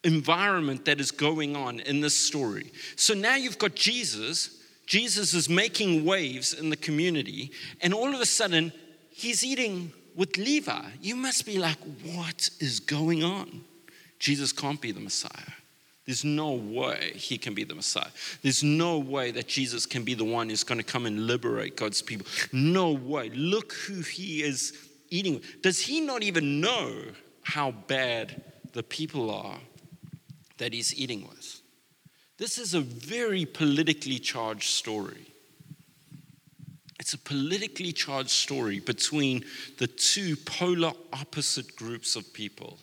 environment 0.04 0.86
that 0.86 1.00
is 1.00 1.12
going 1.12 1.56
on 1.56 1.80
in 1.80 2.02
this 2.02 2.16
story. 2.16 2.72
So 2.96 3.14
now 3.14 3.36
you've 3.36 3.58
got 3.58 3.76
Jesus. 3.76 4.60
Jesus 4.86 5.34
is 5.34 5.48
making 5.48 6.04
waves 6.04 6.54
in 6.54 6.70
the 6.70 6.76
community, 6.76 7.52
and 7.82 7.94
all 7.94 8.14
of 8.14 8.20
a 8.20 8.26
sudden, 8.26 8.74
he's 9.12 9.44
eating 9.44 9.94
with 10.16 10.38
Levi. 10.38 10.84
You 11.02 11.16
must 11.16 11.46
be 11.46 11.58
like, 11.58 11.78
what 12.04 12.50
is 12.60 12.80
going 12.80 13.24
on? 13.24 13.64
Jesus 14.20 14.52
can't 14.52 14.82
be 14.82 14.92
the 14.92 15.00
Messiah. 15.00 15.54
There's 16.06 16.26
no 16.26 16.52
way 16.52 17.14
he 17.16 17.38
can 17.38 17.54
be 17.54 17.64
the 17.64 17.76
Messiah. 17.76 18.12
There's 18.42 18.62
no 18.62 19.00
way 19.00 19.32
that 19.32 19.48
Jesus 19.48 19.86
can 19.86 20.04
be 20.04 20.14
the 20.14 20.26
one 20.26 20.50
who's 20.50 20.66
going 20.66 20.80
to 20.80 20.84
come 20.84 21.06
and 21.06 21.28
liberate 21.28 21.78
God's 21.78 22.02
people. 22.02 22.28
No 22.52 22.92
way. 22.92 23.30
Look 23.30 23.72
who 23.74 24.02
he 24.02 24.44
is 24.44 24.74
eating 25.10 25.36
with. 25.36 25.62
Does 25.62 25.80
he 25.80 26.02
not 26.02 26.22
even 26.22 26.60
know 26.60 26.94
how 27.42 27.72
bad 27.72 28.44
the 28.74 28.84
people 28.84 29.32
are 29.32 29.58
that 30.64 30.72
he's 30.72 30.96
eating 30.96 31.28
with. 31.28 31.62
This 32.38 32.58
is 32.58 32.74
a 32.74 32.80
very 32.80 33.46
politically 33.46 34.18
charged 34.18 34.70
story. 34.70 35.28
It's 37.02 37.14
a 37.14 37.18
politically 37.18 37.92
charged 37.92 38.30
story 38.30 38.80
between 38.80 39.44
the 39.78 39.88
two 39.88 40.38
polar 40.38 40.94
opposite 41.12 41.76
groups 41.76 42.16
of 42.16 42.34
people. 42.34 42.80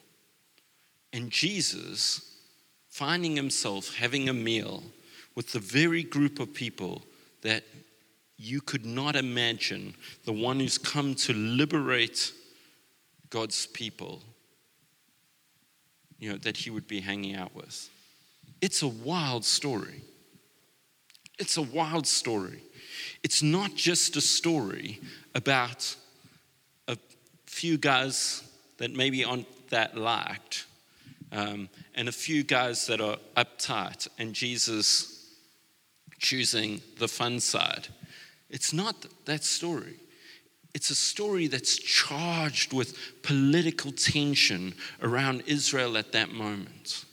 And 1.14 1.30
Jesus 1.30 2.36
finding 2.90 3.34
himself 3.34 3.94
having 3.94 4.28
a 4.28 4.34
meal 4.34 4.82
with 5.34 5.52
the 5.52 5.58
very 5.58 6.02
group 6.02 6.38
of 6.38 6.52
people 6.52 7.00
that 7.40 7.64
you 8.36 8.60
could 8.60 8.84
not 8.84 9.16
imagine 9.16 9.94
the 10.26 10.34
one 10.34 10.60
who's 10.60 10.76
come 10.76 11.14
to 11.14 11.32
liberate 11.32 12.30
God's 13.30 13.66
people 13.68 14.22
you 16.20 16.30
know, 16.30 16.38
that 16.38 16.58
he 16.58 16.70
would 16.70 16.86
be 16.86 17.00
hanging 17.00 17.34
out 17.34 17.54
with. 17.54 17.88
It's 18.60 18.82
a 18.82 18.88
wild 18.88 19.44
story. 19.44 20.02
It's 21.38 21.56
a 21.56 21.62
wild 21.62 22.06
story. 22.06 22.62
It's 23.22 23.42
not 23.42 23.74
just 23.74 24.16
a 24.16 24.20
story 24.20 25.00
about 25.34 25.96
a 26.86 26.96
few 27.46 27.78
guys 27.78 28.42
that 28.76 28.94
maybe 28.94 29.24
aren't 29.24 29.70
that 29.70 29.96
liked 29.96 30.66
um, 31.32 31.68
and 31.94 32.08
a 32.08 32.12
few 32.12 32.42
guys 32.42 32.86
that 32.86 33.00
are 33.00 33.16
uptight 33.36 34.08
and 34.18 34.34
Jesus 34.34 35.26
choosing 36.18 36.82
the 36.98 37.08
fun 37.08 37.40
side. 37.40 37.88
It's 38.50 38.72
not 38.72 39.06
that 39.24 39.44
story. 39.44 39.96
It's 40.74 40.90
a 40.90 40.94
story 40.94 41.46
that's 41.46 41.76
charged 41.78 42.72
with 42.72 42.96
political 43.22 43.92
tension 43.92 44.74
around 45.02 45.42
Israel 45.46 45.96
at 45.96 46.12
that 46.12 46.30
moment. 46.30 47.04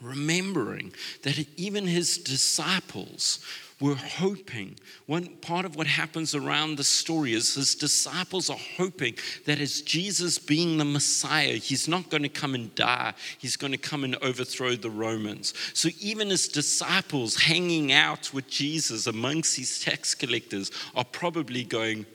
Remembering 0.00 0.92
that 1.22 1.38
even 1.56 1.86
his 1.86 2.18
disciples 2.18 3.44
were 3.82 3.96
hoping. 3.96 4.76
One 5.06 5.26
part 5.38 5.64
of 5.64 5.74
what 5.74 5.88
happens 5.88 6.36
around 6.36 6.76
the 6.76 6.84
story 6.84 7.34
is 7.34 7.56
his 7.56 7.74
disciples 7.74 8.48
are 8.48 8.58
hoping 8.76 9.16
that 9.44 9.58
as 9.58 9.82
Jesus 9.82 10.38
being 10.38 10.78
the 10.78 10.84
Messiah, 10.84 11.54
he's 11.54 11.88
not 11.88 12.08
going 12.08 12.22
to 12.22 12.28
come 12.28 12.54
and 12.54 12.72
die, 12.76 13.12
he's 13.38 13.56
going 13.56 13.72
to 13.72 13.78
come 13.78 14.04
and 14.04 14.14
overthrow 14.22 14.76
the 14.76 14.88
Romans. 14.88 15.52
So 15.74 15.88
even 15.98 16.30
his 16.30 16.46
disciples 16.46 17.36
hanging 17.36 17.92
out 17.92 18.32
with 18.32 18.46
Jesus 18.46 19.08
amongst 19.08 19.56
these 19.56 19.82
tax 19.82 20.14
collectors 20.14 20.70
are 20.94 21.04
probably 21.04 21.64
going, 21.64 22.06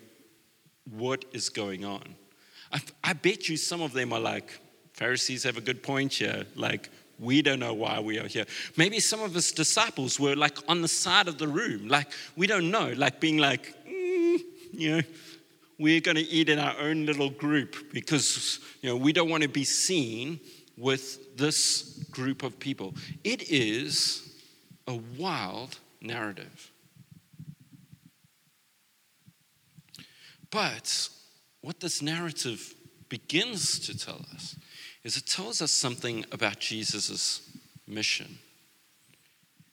What 0.89 1.25
is 1.33 1.49
going 1.49 1.83
on? 1.83 2.15
I, 2.71 2.79
I 3.03 3.13
bet 3.13 3.49
you 3.49 3.57
some 3.57 3.81
of 3.81 3.91
them 3.91 4.13
are 4.13 4.19
like, 4.21 4.57
Pharisees 4.93 5.43
have 5.43 5.57
a 5.57 5.61
good 5.61 5.83
point 5.83 6.13
here. 6.13 6.45
Like, 6.55 6.89
we 7.19 7.41
don't 7.41 7.59
know 7.59 7.73
why 7.73 7.99
we 7.99 8.19
are 8.19 8.27
here. 8.27 8.45
Maybe 8.75 8.99
some 8.99 9.21
of 9.21 9.33
his 9.33 9.51
disciples 9.51 10.19
were 10.19 10.35
like 10.35 10.57
on 10.67 10.81
the 10.81 10.87
side 10.87 11.27
of 11.27 11.37
the 11.37 11.47
room, 11.47 11.87
like 11.87 12.11
we 12.35 12.47
don't 12.47 12.69
know, 12.69 12.93
like 12.95 13.19
being 13.19 13.37
like, 13.37 13.73
mm, 13.87 14.39
you 14.71 14.97
know, 14.97 15.01
we're 15.79 16.01
going 16.01 16.17
to 16.17 16.23
eat 16.23 16.49
in 16.49 16.59
our 16.59 16.75
own 16.79 17.05
little 17.05 17.29
group 17.29 17.91
because 17.93 18.59
you 18.81 18.89
know 18.89 18.95
we 18.95 19.13
don't 19.13 19.29
want 19.29 19.43
to 19.43 19.49
be 19.49 19.63
seen 19.63 20.39
with 20.77 21.37
this 21.37 22.05
group 22.11 22.43
of 22.43 22.59
people. 22.59 22.93
It 23.23 23.49
is 23.51 24.27
a 24.87 24.99
wild 25.17 25.77
narrative. 26.01 26.71
But 30.49 31.09
what 31.61 31.79
this 31.79 32.01
narrative 32.01 32.73
begins 33.09 33.79
to 33.79 33.97
tell 33.97 34.25
us 34.33 34.55
is 35.03 35.17
it 35.17 35.25
tells 35.25 35.61
us 35.61 35.71
something 35.71 36.25
about 36.31 36.59
Jesus' 36.59 37.41
mission. 37.87 38.39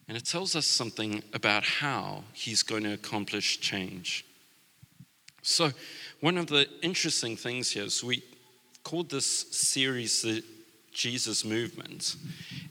And 0.07 0.17
it 0.17 0.27
tells 0.27 0.55
us 0.55 0.67
something 0.67 1.23
about 1.33 1.65
how 1.65 2.25
he's 2.33 2.63
going 2.63 2.85
to 2.85 2.93
accomplish 2.93 3.61
change. 3.61 4.25
So, 5.43 5.73
one 6.21 6.39
of 6.39 6.47
the 6.47 6.69
interesting 6.83 7.37
things 7.37 7.71
here 7.71 7.85
is 7.85 8.05
we 8.05 8.23
called 8.83 9.11
this 9.11 9.27
series 9.27 10.23
the 10.23 10.45
Jesus 10.93 11.45
movement. 11.45 12.17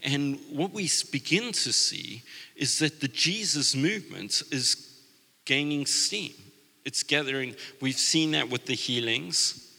And 0.02 0.38
what 0.50 0.72
we 0.72 0.88
begin 1.12 1.52
to 1.52 1.72
see 1.72 2.22
is 2.56 2.78
that 2.78 3.00
the 3.00 3.08
Jesus 3.08 3.76
movement 3.76 4.42
is 4.50 5.00
gaining 5.44 5.86
steam. 5.86 6.32
It's 6.84 7.02
gathering. 7.02 7.54
We've 7.80 7.98
seen 7.98 8.32
that 8.32 8.48
with 8.48 8.66
the 8.66 8.74
healings. 8.74 9.72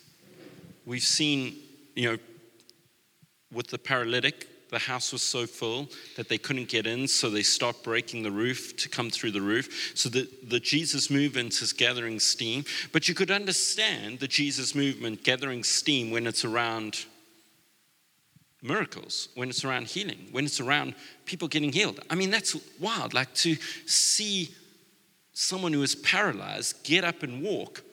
We've 0.85 1.03
seen, 1.03 1.55
you 1.95 2.11
know, 2.11 2.17
with 3.55 3.67
the 3.67 3.79
paralytic, 3.79 4.69
the 4.69 4.79
house 4.79 5.13
was 5.13 5.21
so 5.21 5.47
full 5.47 5.89
that 6.17 6.27
they 6.27 6.37
couldn't 6.37 6.67
get 6.67 6.85
in, 6.85 7.07
so 7.07 7.29
they 7.29 7.43
stopped 7.43 7.83
breaking 7.83 8.23
the 8.23 8.31
roof 8.31 8.75
to 8.77 8.89
come 8.89 9.09
through 9.09 9.31
the 9.31 9.41
roof. 9.41 9.93
So 9.95 10.09
the, 10.09 10.27
the 10.47 10.59
Jesus 10.59 11.09
movement 11.09 11.61
is 11.61 11.71
gathering 11.71 12.19
steam. 12.19 12.65
But 12.91 13.07
you 13.07 13.15
could 13.15 13.31
understand 13.31 14.19
the 14.19 14.27
Jesus 14.27 14.75
movement 14.75 15.23
gathering 15.23 15.63
steam 15.63 16.11
when 16.11 16.27
it's 16.27 16.43
around 16.43 17.05
miracles, 18.61 19.29
when 19.35 19.49
it's 19.49 19.63
around 19.63 19.87
healing, 19.87 20.27
when 20.31 20.45
it's 20.45 20.59
around 20.59 20.95
people 21.25 21.47
getting 21.47 21.71
healed. 21.71 21.99
I 22.09 22.15
mean, 22.15 22.31
that's 22.31 22.57
wild. 22.79 23.13
Like 23.13 23.33
to 23.35 23.55
see 23.85 24.49
someone 25.33 25.73
who 25.73 25.83
is 25.83 25.95
paralyzed 25.95 26.83
get 26.83 27.03
up 27.03 27.23
and 27.23 27.43
walk. 27.43 27.83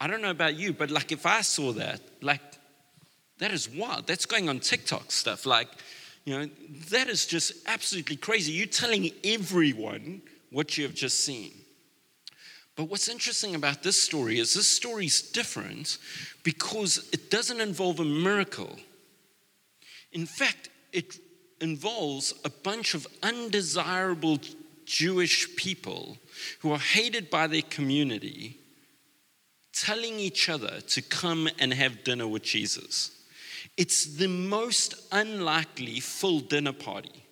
I 0.00 0.06
don't 0.06 0.22
know 0.22 0.30
about 0.30 0.54
you, 0.54 0.72
but 0.72 0.90
like 0.90 1.12
if 1.12 1.26
I 1.26 1.42
saw 1.42 1.72
that, 1.72 2.00
like 2.22 2.40
that 3.40 3.52
is 3.52 3.68
wild. 3.68 4.06
That's 4.06 4.26
going 4.26 4.48
on 4.48 4.60
TikTok 4.60 5.10
stuff. 5.10 5.46
Like, 5.46 5.68
you 6.24 6.38
know, 6.38 6.48
that 6.90 7.08
is 7.08 7.26
just 7.26 7.52
absolutely 7.66 8.16
crazy. 8.16 8.52
You're 8.52 8.66
telling 8.66 9.10
everyone 9.24 10.22
what 10.50 10.76
you 10.78 10.84
have 10.84 10.94
just 10.94 11.24
seen. 11.24 11.52
But 12.76 12.84
what's 12.84 13.08
interesting 13.08 13.54
about 13.54 13.82
this 13.82 14.00
story 14.00 14.38
is 14.38 14.54
this 14.54 14.68
story 14.68 15.06
is 15.06 15.22
different 15.22 15.98
because 16.42 17.08
it 17.12 17.30
doesn't 17.30 17.60
involve 17.60 17.98
a 17.98 18.04
miracle. 18.04 18.78
In 20.12 20.26
fact, 20.26 20.68
it 20.92 21.18
involves 21.60 22.34
a 22.44 22.50
bunch 22.50 22.94
of 22.94 23.06
undesirable 23.22 24.38
Jewish 24.84 25.56
people 25.56 26.18
who 26.60 26.72
are 26.72 26.78
hated 26.78 27.30
by 27.30 27.46
their 27.46 27.62
community 27.62 28.58
telling 29.72 30.18
each 30.18 30.48
other 30.48 30.80
to 30.80 31.00
come 31.00 31.48
and 31.58 31.72
have 31.72 32.04
dinner 32.04 32.26
with 32.26 32.42
Jesus. 32.42 33.19
It's 33.80 34.04
the 34.04 34.28
most 34.28 34.94
unlikely 35.10 36.00
full 36.00 36.40
dinner 36.40 36.74
party. 36.74 37.24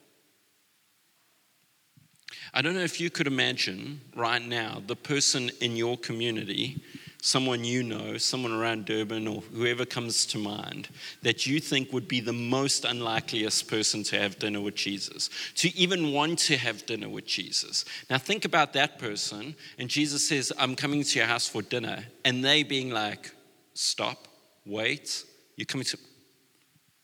I 2.54 2.62
don't 2.62 2.72
know 2.72 2.80
if 2.80 3.02
you 3.02 3.10
could 3.10 3.26
imagine 3.26 4.00
right 4.16 4.40
now 4.40 4.82
the 4.86 4.96
person 4.96 5.50
in 5.60 5.76
your 5.76 5.98
community, 5.98 6.82
someone 7.20 7.64
you 7.64 7.82
know, 7.82 8.16
someone 8.16 8.52
around 8.52 8.86
Durban 8.86 9.28
or 9.28 9.42
whoever 9.42 9.84
comes 9.84 10.24
to 10.24 10.38
mind, 10.38 10.88
that 11.20 11.46
you 11.46 11.60
think 11.60 11.92
would 11.92 12.08
be 12.08 12.20
the 12.20 12.32
most 12.32 12.86
unlikeliest 12.86 13.68
person 13.68 14.02
to 14.04 14.18
have 14.18 14.38
dinner 14.38 14.62
with 14.62 14.74
Jesus, 14.74 15.28
to 15.56 15.68
even 15.76 16.12
want 16.12 16.38
to 16.38 16.56
have 16.56 16.86
dinner 16.86 17.10
with 17.10 17.26
Jesus. 17.26 17.84
Now 18.08 18.16
think 18.16 18.46
about 18.46 18.72
that 18.72 18.98
person, 18.98 19.54
and 19.78 19.90
Jesus 19.90 20.26
says, 20.26 20.50
I'm 20.58 20.76
coming 20.76 21.02
to 21.02 21.18
your 21.18 21.28
house 21.28 21.46
for 21.46 21.60
dinner, 21.60 22.06
and 22.24 22.42
they 22.42 22.62
being 22.62 22.88
like, 22.88 23.32
Stop, 23.74 24.26
wait, 24.64 25.24
you're 25.58 25.66
coming 25.66 25.84
to 25.84 25.98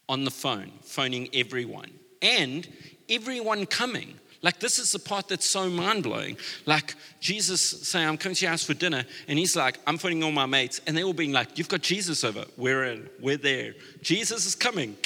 on 0.09 0.25
the 0.25 0.31
phone, 0.31 0.73
phoning 0.83 1.29
everyone, 1.33 1.91
and 2.23 2.69
everyone 3.09 3.67
coming. 3.67 4.15
Like, 4.43 4.61
this 4.61 4.79
is 4.79 4.93
the 4.93 4.99
part 4.99 5.29
that's 5.29 5.47
so 5.47 5.71
mind 5.71 6.03
blowing. 6.03 6.37
Like, 6.67 6.95
Jesus 7.19 7.63
saying, 7.63 8.07
I'm 8.07 8.19
coming 8.19 8.37
to 8.37 8.43
your 8.43 8.51
house 8.51 8.63
for 8.63 8.75
dinner, 8.75 9.05
and 9.27 9.39
he's 9.39 9.57
like, 9.57 9.79
I'm 9.87 9.97
phoning 9.97 10.23
all 10.23 10.33
my 10.33 10.45
mates, 10.45 10.83
and 10.87 10.95
they're 10.95 11.05
all 11.05 11.15
being 11.15 11.33
like, 11.33 11.57
You've 11.57 11.69
got 11.69 11.81
Jesus 11.81 12.25
over. 12.25 12.45
We're 12.59 12.85
in, 12.85 13.09
we're 13.21 13.39
there. 13.39 13.75
Jesus 14.03 14.45
is 14.45 14.55
coming. 14.55 14.97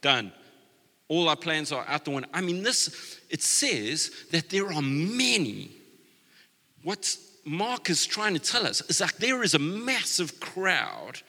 Done. 0.00 0.32
All 1.08 1.28
our 1.28 1.36
plans 1.36 1.72
are 1.72 1.84
out 1.88 2.04
the 2.06 2.12
window. 2.12 2.30
I 2.32 2.40
mean, 2.40 2.62
this, 2.62 3.20
it 3.28 3.42
says 3.42 4.12
that 4.30 4.48
there 4.48 4.72
are 4.72 4.80
many. 4.80 5.72
What 6.82 7.16
Mark 7.44 7.90
is 7.90 8.06
trying 8.06 8.34
to 8.34 8.40
tell 8.40 8.66
us 8.66 8.80
is 8.82 9.00
like 9.00 9.16
there 9.16 9.42
is 9.42 9.54
a 9.54 9.58
massive 9.58 10.40
crowd 10.40 11.20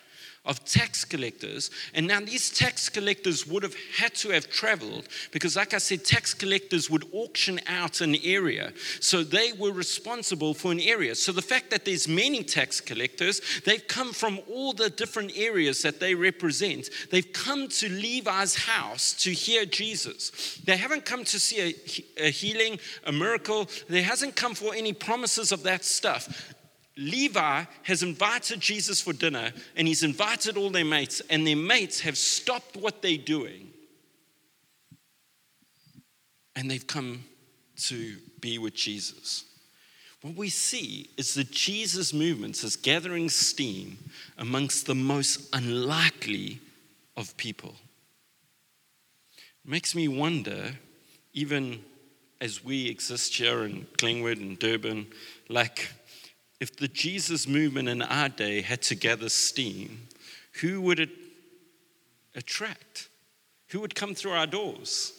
of 0.43 0.65
tax 0.65 1.05
collectors. 1.05 1.69
And 1.93 2.07
now 2.07 2.19
these 2.19 2.49
tax 2.49 2.89
collectors 2.89 3.45
would 3.45 3.61
have 3.61 3.75
had 3.95 4.15
to 4.15 4.29
have 4.29 4.49
traveled 4.49 5.07
because, 5.31 5.55
like 5.55 5.75
I 5.75 5.77
said, 5.77 6.03
tax 6.03 6.33
collectors 6.33 6.89
would 6.89 7.05
auction 7.11 7.59
out 7.67 8.01
an 8.01 8.15
area. 8.23 8.73
So 8.99 9.23
they 9.23 9.53
were 9.53 9.71
responsible 9.71 10.55
for 10.55 10.71
an 10.71 10.79
area. 10.79 11.13
So 11.13 11.31
the 11.31 11.43
fact 11.43 11.69
that 11.69 11.85
there's 11.85 12.07
many 12.07 12.43
tax 12.43 12.81
collectors, 12.81 13.41
they've 13.65 13.87
come 13.87 14.13
from 14.13 14.39
all 14.49 14.73
the 14.73 14.89
different 14.89 15.33
areas 15.37 15.83
that 15.83 15.99
they 15.99 16.15
represent. 16.15 16.89
They've 17.11 17.31
come 17.31 17.67
to 17.67 17.89
Levi's 17.89 18.55
house 18.55 19.13
to 19.23 19.31
hear 19.31 19.65
Jesus. 19.65 20.59
They 20.65 20.77
haven't 20.77 21.05
come 21.05 21.23
to 21.25 21.39
see 21.39 21.75
a, 22.17 22.25
a 22.25 22.31
healing, 22.31 22.79
a 23.05 23.11
miracle. 23.11 23.69
They 23.87 24.01
hasn't 24.01 24.35
come 24.35 24.55
for 24.55 24.73
any 24.73 24.93
promises 24.93 25.51
of 25.51 25.61
that 25.63 25.85
stuff. 25.85 26.55
Levi 26.97 27.63
has 27.83 28.03
invited 28.03 28.59
Jesus 28.59 29.01
for 29.01 29.13
dinner 29.13 29.51
and 29.75 29.87
he's 29.87 30.03
invited 30.03 30.57
all 30.57 30.69
their 30.69 30.85
mates, 30.85 31.21
and 31.29 31.47
their 31.47 31.55
mates 31.55 32.01
have 32.01 32.17
stopped 32.17 32.75
what 32.75 33.01
they're 33.01 33.17
doing 33.17 33.71
and 36.55 36.69
they've 36.69 36.87
come 36.87 37.23
to 37.75 38.17
be 38.39 38.57
with 38.57 38.73
Jesus. 38.73 39.45
What 40.21 40.35
we 40.35 40.49
see 40.49 41.09
is 41.17 41.33
that 41.33 41.51
Jesus' 41.51 42.13
movement 42.13 42.63
is 42.63 42.75
gathering 42.75 43.29
steam 43.29 43.97
amongst 44.37 44.85
the 44.85 44.95
most 44.95 45.49
unlikely 45.53 46.59
of 47.17 47.35
people. 47.37 47.73
It 49.65 49.71
makes 49.71 49.95
me 49.95 50.07
wonder, 50.07 50.73
even 51.33 51.83
as 52.39 52.63
we 52.63 52.87
exist 52.87 53.35
here 53.35 53.63
in 53.63 53.87
Glenwood 53.97 54.37
and 54.37 54.59
Durban, 54.59 55.07
like 55.49 55.89
if 56.61 56.77
the 56.77 56.87
Jesus 56.87 57.47
movement 57.47 57.89
in 57.89 58.03
our 58.03 58.29
day 58.29 58.61
had 58.61 58.83
to 58.83 58.95
gather 58.95 59.29
steam, 59.29 60.07
who 60.61 60.79
would 60.81 60.99
it 60.99 61.09
attract? 62.35 63.09
Who 63.69 63.79
would 63.79 63.95
come 63.95 64.13
through 64.13 64.33
our 64.33 64.45
doors? 64.45 65.11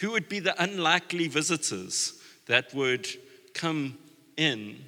Who 0.00 0.10
would 0.10 0.28
be 0.28 0.38
the 0.38 0.62
unlikely 0.62 1.28
visitors 1.28 2.20
that 2.46 2.74
would 2.74 3.08
come 3.54 3.96
in 4.36 4.84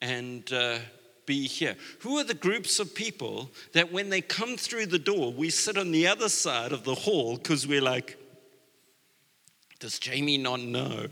and 0.00 0.50
uh, 0.52 0.78
be 1.26 1.48
here? 1.48 1.74
Who 2.02 2.18
are 2.18 2.24
the 2.24 2.32
groups 2.32 2.78
of 2.78 2.94
people 2.94 3.50
that 3.72 3.92
when 3.92 4.08
they 4.08 4.20
come 4.20 4.56
through 4.56 4.86
the 4.86 5.00
door, 5.00 5.32
we 5.32 5.50
sit 5.50 5.76
on 5.76 5.90
the 5.90 6.06
other 6.06 6.28
side 6.28 6.70
of 6.70 6.84
the 6.84 6.94
hall 6.94 7.36
because 7.36 7.66
we're 7.66 7.82
like, 7.82 8.16
does 9.80 9.98
Jamie 9.98 10.38
not 10.38 10.60
know 10.60 11.08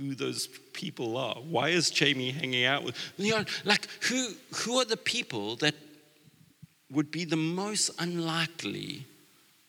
who 0.00 0.14
those 0.14 0.46
people 0.72 1.16
are? 1.16 1.34
Why 1.34 1.68
is 1.68 1.90
Jamie 1.90 2.30
hanging 2.30 2.64
out 2.64 2.84
with? 2.84 2.96
You 3.18 3.36
know, 3.36 3.44
like 3.64 3.86
who 4.04 4.30
who 4.56 4.78
are 4.78 4.84
the 4.84 4.96
people 4.96 5.56
that 5.56 5.74
would 6.90 7.10
be 7.10 7.24
the 7.24 7.36
most 7.36 7.90
unlikely 7.98 9.06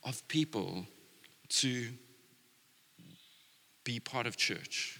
of 0.03 0.25
people 0.27 0.85
to 1.49 1.89
be 3.83 3.99
part 3.99 4.25
of 4.25 4.37
church? 4.37 4.99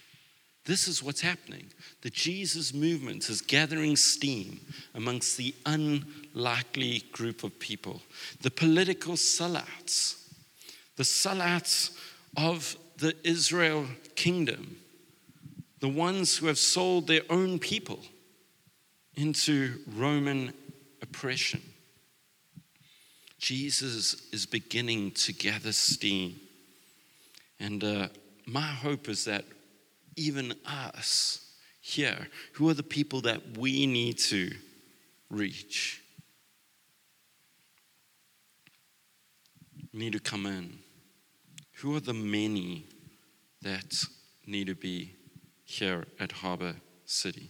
This 0.65 0.88
is 0.88 1.02
what's 1.02 1.22
happening. 1.22 1.72
The 2.02 2.12
Jesus 2.12 2.74
movement 2.74 3.30
is 3.30 3.41
gathering 3.41 3.96
steam 3.96 4.60
amongst 4.94 5.38
the 5.38 5.56
unlikely 5.65 7.04
group 7.12 7.44
of 7.44 7.58
people. 7.58 8.02
The 8.41 8.52
political 8.52 9.13
sellouts, 9.13 10.22
the 10.98 11.04
sellouts 11.04 11.98
of 12.38 12.76
the 12.98 13.15
Israel 13.24 13.88
kingdom, 14.15 14.78
the 15.82 15.89
ones 15.89 16.38
who 16.38 16.46
have 16.46 16.60
sold 16.60 17.08
their 17.08 17.24
own 17.30 17.60
people 17.60 18.00
into 19.15 19.80
Roman 19.96 20.54
oppression. 21.02 21.62
Jesus 23.39 24.30
is 24.32 24.46
beginning 24.46 25.12
to 25.12 25.34
gather 25.34 25.72
steam. 25.72 26.39
And 27.60 27.84
uh, 27.84 28.08
my 28.46 28.62
hope 28.62 29.10
is 29.10 29.26
that 29.26 29.44
even 30.15 30.54
us 30.65 31.56
here, 31.82 32.28
who 32.54 32.70
are 32.70 32.76
the 32.76 32.84
people 32.84 33.22
that 33.22 33.58
we 33.58 33.88
need 33.88 34.20
to 34.20 34.52
reach, 35.32 36.04
need 39.91 40.13
to 40.13 40.20
come 40.20 40.46
in. 40.46 40.78
Who 41.78 41.96
are 41.96 42.00
the 42.00 42.13
many 42.13 42.86
that 43.63 44.06
need 44.46 44.67
to 44.67 44.76
be 44.76 45.15
here 45.72 46.06
at 46.20 46.32
Harbor 46.32 46.76
City? 47.06 47.50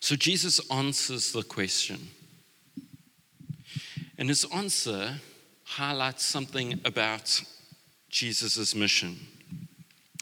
So 0.00 0.16
Jesus 0.16 0.60
answers 0.70 1.32
the 1.32 1.42
question. 1.42 2.08
And 4.16 4.28
his 4.28 4.44
answer 4.52 5.20
highlights 5.64 6.24
something 6.24 6.80
about 6.84 7.42
Jesus' 8.08 8.74
mission. 8.74 9.16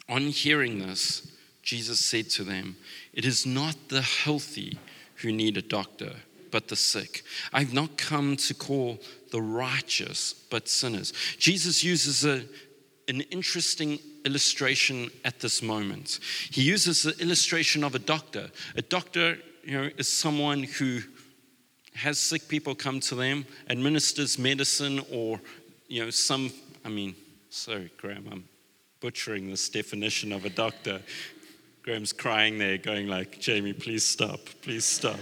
On 0.09 0.23
hearing 0.23 0.79
this, 0.79 1.33
Jesus 1.63 2.01
said 2.01 2.31
to 2.31 2.45
them, 2.45 2.77
It 3.13 3.25
is 3.25 3.47
not 3.47 3.77
the 3.89 4.03
healthy 4.03 4.79
who 5.17 5.33
need 5.33 5.57
a 5.57 5.63
doctor, 5.63 6.13
but 6.51 6.69
the 6.69 6.77
sick. 6.77 7.23
I've 7.53 7.73
not 7.73 7.97
come 7.97 8.37
to 8.37 8.55
call 8.55 9.01
the 9.31 9.43
righteous, 9.43 10.33
but 10.51 10.69
sinners. 10.69 11.13
Jesus 11.39 11.83
uses 11.83 12.25
a, 12.25 12.45
an 13.09 13.21
interesting 13.23 13.99
illustration 14.25 15.11
at 15.25 15.41
this 15.41 15.63
moment. 15.63 16.19
He 16.51 16.63
uses 16.63 17.03
the 17.03 17.17
illustration 17.21 17.85
of 17.85 17.95
a 17.95 17.99
doctor. 17.99 18.51
A 18.77 18.83
doctor, 18.83 19.39
you 19.65 19.73
know, 19.73 19.91
is 19.97 20.09
someone 20.09 20.65
who 20.65 21.01
has 21.95 22.19
sick 22.19 22.49
people 22.49 22.75
come 22.75 23.01
to 23.01 23.15
them, 23.15 23.47
administers 23.71 24.39
medicine, 24.39 25.01
or 25.13 25.41
you 25.89 26.05
know, 26.05 26.11
some. 26.11 26.53
I 26.85 26.89
mean, 26.89 27.15
sorry, 27.51 27.91
Graham, 27.97 28.29
I'm 28.31 28.45
butchering 29.01 29.51
this 29.51 29.69
definition 29.69 30.33
of 30.33 30.45
a 30.45 30.51
doctor. 30.51 31.01
Graham's 31.83 32.13
crying 32.13 32.59
there, 32.59 32.77
going 32.77 33.07
like, 33.07 33.41
"Jamie, 33.41 33.73
please 33.73 34.05
stop, 34.05 34.41
please 34.63 34.85
stop." 34.85 35.19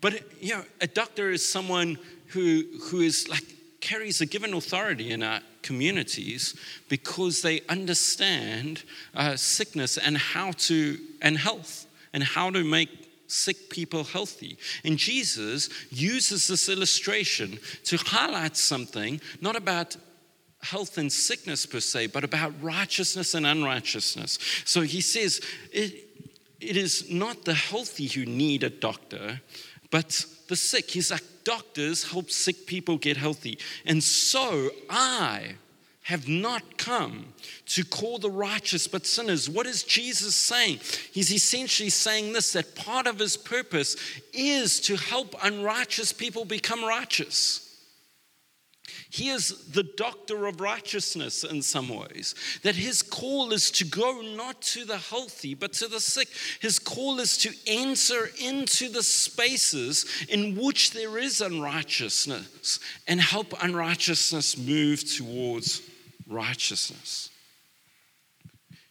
But 0.00 0.22
you 0.40 0.54
know, 0.54 0.64
a 0.80 0.86
doctor 0.86 1.30
is 1.30 1.46
someone 1.46 1.98
who 2.28 2.64
who 2.84 3.00
is 3.00 3.28
like 3.28 3.44
carries 3.82 4.22
a 4.22 4.26
given 4.26 4.54
authority 4.54 5.10
in 5.10 5.22
our 5.22 5.40
communities 5.60 6.54
because 6.88 7.42
they 7.42 7.60
understand 7.68 8.82
uh, 9.14 9.36
sickness 9.36 9.98
and 9.98 10.16
how 10.16 10.52
to 10.52 10.98
and 11.20 11.36
health 11.36 11.86
and 12.14 12.22
how 12.22 12.48
to 12.50 12.64
make 12.64 12.88
sick 13.26 13.68
people 13.68 14.04
healthy. 14.04 14.56
And 14.84 14.96
Jesus 14.96 15.68
uses 15.90 16.48
this 16.48 16.68
illustration 16.68 17.58
to 17.84 17.96
highlight 17.98 18.56
something 18.56 19.20
not 19.40 19.56
about 19.56 19.96
health 20.62 20.96
and 20.96 21.12
sickness 21.12 21.66
per 21.66 21.80
se, 21.80 22.06
but 22.08 22.24
about 22.24 22.52
righteousness 22.62 23.34
and 23.34 23.44
unrighteousness. 23.46 24.38
So 24.64 24.82
he 24.82 25.00
says, 25.00 25.40
it, 25.72 26.08
it 26.60 26.76
is 26.76 27.10
not 27.10 27.44
the 27.44 27.54
healthy 27.54 28.06
who 28.06 28.24
need 28.24 28.62
a 28.62 28.70
doctor, 28.70 29.40
but 29.90 30.24
the 30.48 30.56
sick. 30.56 30.90
He's 30.90 31.10
like, 31.10 31.24
doctors 31.44 32.10
help 32.10 32.30
sick 32.30 32.66
people 32.66 32.98
get 32.98 33.16
healthy. 33.16 33.58
And 33.86 34.02
so 34.02 34.70
I 34.88 35.56
have 36.04 36.28
not 36.28 36.78
come 36.78 37.26
to 37.66 37.84
call 37.84 38.18
the 38.18 38.30
righteous 38.30 38.88
but 38.88 39.06
sinners. 39.06 39.48
What 39.48 39.66
is 39.66 39.84
Jesus 39.84 40.34
saying? 40.34 40.80
He's 41.12 41.32
essentially 41.32 41.90
saying 41.90 42.32
this 42.32 42.52
that 42.52 42.74
part 42.74 43.06
of 43.06 43.18
his 43.18 43.36
purpose 43.36 43.96
is 44.32 44.80
to 44.80 44.96
help 44.96 45.34
unrighteous 45.42 46.12
people 46.12 46.44
become 46.44 46.84
righteous. 46.84 47.71
He 49.12 49.28
is 49.28 49.66
the 49.66 49.82
doctor 49.82 50.46
of 50.46 50.62
righteousness 50.62 51.44
in 51.44 51.60
some 51.60 51.90
ways. 51.90 52.34
That 52.62 52.76
his 52.76 53.02
call 53.02 53.52
is 53.52 53.70
to 53.72 53.84
go 53.84 54.22
not 54.22 54.62
to 54.62 54.86
the 54.86 54.96
healthy, 54.96 55.52
but 55.52 55.74
to 55.74 55.86
the 55.86 56.00
sick. 56.00 56.28
His 56.60 56.78
call 56.78 57.20
is 57.20 57.36
to 57.38 57.52
enter 57.66 58.30
into 58.40 58.88
the 58.88 59.02
spaces 59.02 60.06
in 60.30 60.56
which 60.56 60.92
there 60.92 61.18
is 61.18 61.42
unrighteousness 61.42 62.80
and 63.06 63.20
help 63.20 63.52
unrighteousness 63.62 64.56
move 64.56 65.04
towards 65.04 65.82
righteousness. 66.26 67.28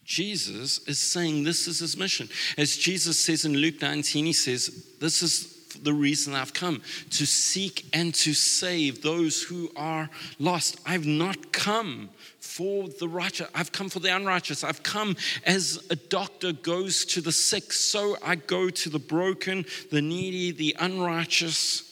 Jesus 0.04 0.86
is 0.86 1.00
saying 1.00 1.42
this 1.42 1.66
is 1.66 1.80
his 1.80 1.96
mission. 1.96 2.28
As 2.56 2.76
Jesus 2.76 3.18
says 3.18 3.44
in 3.44 3.54
Luke 3.56 3.82
19, 3.82 4.26
he 4.26 4.32
says, 4.32 4.86
This 5.00 5.20
is 5.20 5.61
the 5.82 5.92
reason 5.92 6.34
I've 6.34 6.54
come 6.54 6.82
to 7.10 7.26
seek 7.26 7.86
and 7.92 8.14
to 8.16 8.34
save 8.34 9.02
those 9.02 9.42
who 9.42 9.70
are 9.76 10.10
lost. 10.38 10.80
I've 10.86 11.06
not 11.06 11.52
come 11.52 12.10
for 12.38 12.88
the 12.88 13.08
righteous, 13.08 13.48
I've 13.54 13.72
come 13.72 13.88
for 13.88 14.00
the 14.00 14.14
unrighteous. 14.14 14.62
I've 14.62 14.82
come 14.82 15.16
as 15.44 15.84
a 15.90 15.96
doctor 15.96 16.52
goes 16.52 17.04
to 17.06 17.20
the 17.20 17.32
sick, 17.32 17.72
so 17.72 18.16
I 18.22 18.34
go 18.34 18.68
to 18.68 18.90
the 18.90 18.98
broken, 18.98 19.64
the 19.90 20.02
needy, 20.02 20.50
the 20.50 20.76
unrighteous 20.78 21.88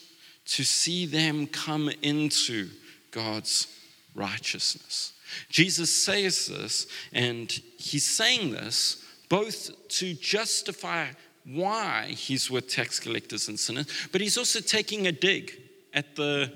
to 0.46 0.64
see 0.64 1.06
them 1.06 1.46
come 1.46 1.90
into 2.02 2.68
God's 3.10 3.68
righteousness. 4.14 5.12
Jesus 5.48 6.04
says 6.04 6.46
this, 6.46 6.86
and 7.12 7.50
he's 7.78 8.04
saying 8.04 8.50
this 8.50 9.04
both 9.28 9.88
to 9.88 10.12
justify 10.14 11.06
why 11.52 12.06
he's 12.08 12.50
with 12.50 12.68
tax 12.68 13.00
collectors 13.00 13.48
and 13.48 13.58
sinners, 13.58 13.86
but 14.12 14.20
he's 14.20 14.38
also 14.38 14.60
taking 14.60 15.06
a 15.06 15.12
dig 15.12 15.52
at 15.92 16.16
the 16.16 16.52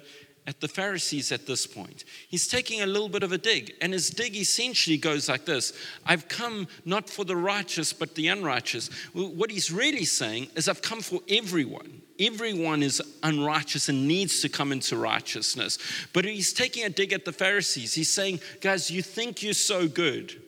at 0.46 0.60
the 0.60 0.68
Pharisees 0.68 1.32
at 1.32 1.46
this 1.46 1.66
point. 1.66 2.04
He's 2.28 2.46
taking 2.46 2.82
a 2.82 2.86
little 2.86 3.08
bit 3.08 3.22
of 3.22 3.32
a 3.32 3.38
dig, 3.38 3.72
and 3.80 3.92
his 3.92 4.10
dig 4.10 4.36
essentially 4.36 4.98
goes 4.98 5.28
like 5.28 5.46
this 5.46 5.72
I've 6.04 6.28
come 6.28 6.68
not 6.84 7.08
for 7.08 7.24
the 7.24 7.36
righteous, 7.36 7.92
but 7.92 8.14
the 8.14 8.28
unrighteous. 8.28 8.88
What 9.12 9.50
he's 9.50 9.70
really 9.70 10.04
saying 10.04 10.48
is, 10.54 10.68
I've 10.68 10.82
come 10.82 11.00
for 11.00 11.20
everyone. 11.28 12.02
Everyone 12.20 12.82
is 12.82 13.02
unrighteous 13.24 13.88
and 13.88 14.06
needs 14.06 14.40
to 14.42 14.48
come 14.48 14.70
into 14.70 14.96
righteousness. 14.96 15.78
But 16.12 16.24
he's 16.24 16.52
taking 16.52 16.84
a 16.84 16.88
dig 16.88 17.12
at 17.12 17.24
the 17.24 17.32
Pharisees. 17.32 17.94
He's 17.94 18.12
saying, 18.12 18.40
Guys, 18.60 18.90
you 18.90 19.02
think 19.02 19.42
you're 19.42 19.54
so 19.54 19.88
good 19.88 20.40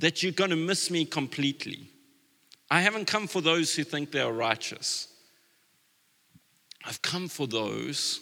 that 0.00 0.22
you're 0.22 0.32
going 0.32 0.50
to 0.50 0.56
miss 0.56 0.90
me 0.90 1.04
completely. 1.04 1.88
I 2.74 2.80
haven't 2.80 3.06
come 3.06 3.28
for 3.28 3.40
those 3.40 3.72
who 3.72 3.84
think 3.84 4.10
they 4.10 4.18
are 4.20 4.32
righteous. 4.32 5.06
I've 6.84 7.00
come 7.02 7.28
for 7.28 7.46
those 7.46 8.18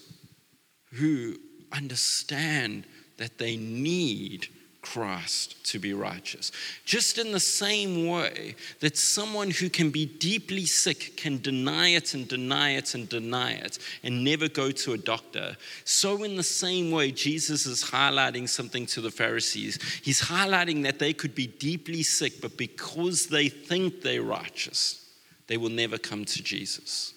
who 0.93 1.39
understand 1.73 2.85
that 3.17 3.39
they 3.39 3.57
need 3.57 4.49
Christ 4.83 5.65
to 5.71 5.79
be 5.79 5.95
righteous. 5.95 6.51
Just 6.85 7.17
in 7.17 7.31
the 7.31 7.41
same 7.41 8.07
way 8.07 8.57
that 8.81 8.97
someone 8.97 9.51
who 9.51 9.71
can 9.71 9.91
be 9.91 10.05
deeply 10.05 10.67
sick 10.67 11.17
can 11.17 11.41
deny 11.41 11.91
it 11.91 12.15
and 12.15 12.27
deny 12.27 12.73
it 12.73 12.95
and 12.95 13.09
deny 13.09 13.53
it 13.53 13.79
and 14.03 14.25
never 14.25 14.49
go 14.49 14.73
to 14.73 14.93
a 14.93 14.99
doctor, 14.99 15.57
so 15.85 16.25
in 16.25 16.37
the 16.37 16.43
same 16.43 16.91
way, 16.91 17.13
Jesus 17.13 17.65
is 17.65 17.85
highlighting 17.85 18.49
something 18.49 18.85
to 18.87 19.01
the 19.01 19.11
Pharisees. 19.11 19.79
He's 20.03 20.21
highlighting 20.21 20.83
that 20.83 20.99
they 20.99 21.13
could 21.13 21.35
be 21.35 21.47
deeply 21.47 22.03
sick, 22.03 22.41
but 22.41 22.57
because 22.59 23.27
they 23.27 23.49
think 23.49 24.03
they're 24.03 24.23
righteous, 24.23 25.09
they 25.47 25.57
will 25.57 25.71
never 25.71 25.97
come 25.97 26.25
to 26.25 26.43
Jesus. 26.43 27.15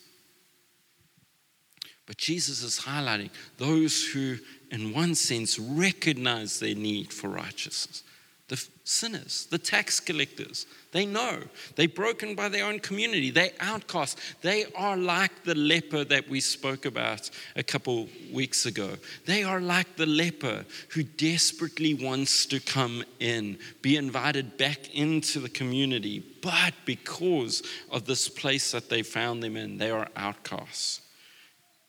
But 2.05 2.17
Jesus 2.17 2.61
is 2.61 2.79
highlighting 2.79 3.31
those 3.57 4.05
who, 4.05 4.37
in 4.71 4.93
one 4.93 5.15
sense, 5.15 5.57
recognize 5.57 6.59
their 6.59 6.75
need 6.75 7.11
for 7.11 7.29
righteousness. 7.29 8.03
The 8.47 8.63
sinners, 8.83 9.47
the 9.49 9.57
tax 9.57 9.99
collectors, 9.99 10.67
they 10.91 11.07
know. 11.07 11.39
They're 11.75 11.87
broken 11.87 12.35
by 12.35 12.47
their 12.47 12.65
own 12.65 12.79
community. 12.79 13.31
They're 13.31 13.49
outcasts. 13.59 14.21
They 14.43 14.65
are 14.75 14.95
like 14.95 15.43
the 15.45 15.55
leper 15.55 16.03
that 16.03 16.29
we 16.29 16.39
spoke 16.41 16.85
about 16.85 17.31
a 17.55 17.63
couple 17.63 18.07
weeks 18.31 18.67
ago. 18.67 18.97
They 19.25 19.43
are 19.43 19.59
like 19.59 19.95
the 19.95 20.05
leper 20.05 20.63
who 20.89 21.01
desperately 21.01 21.95
wants 21.95 22.45
to 22.45 22.59
come 22.59 23.03
in, 23.19 23.57
be 23.81 23.97
invited 23.97 24.57
back 24.57 24.93
into 24.93 25.39
the 25.39 25.49
community. 25.49 26.19
But 26.43 26.75
because 26.85 27.63
of 27.89 28.05
this 28.05 28.29
place 28.29 28.71
that 28.73 28.89
they 28.89 29.01
found 29.01 29.41
them 29.41 29.57
in, 29.57 29.79
they 29.79 29.89
are 29.89 30.07
outcasts. 30.15 31.01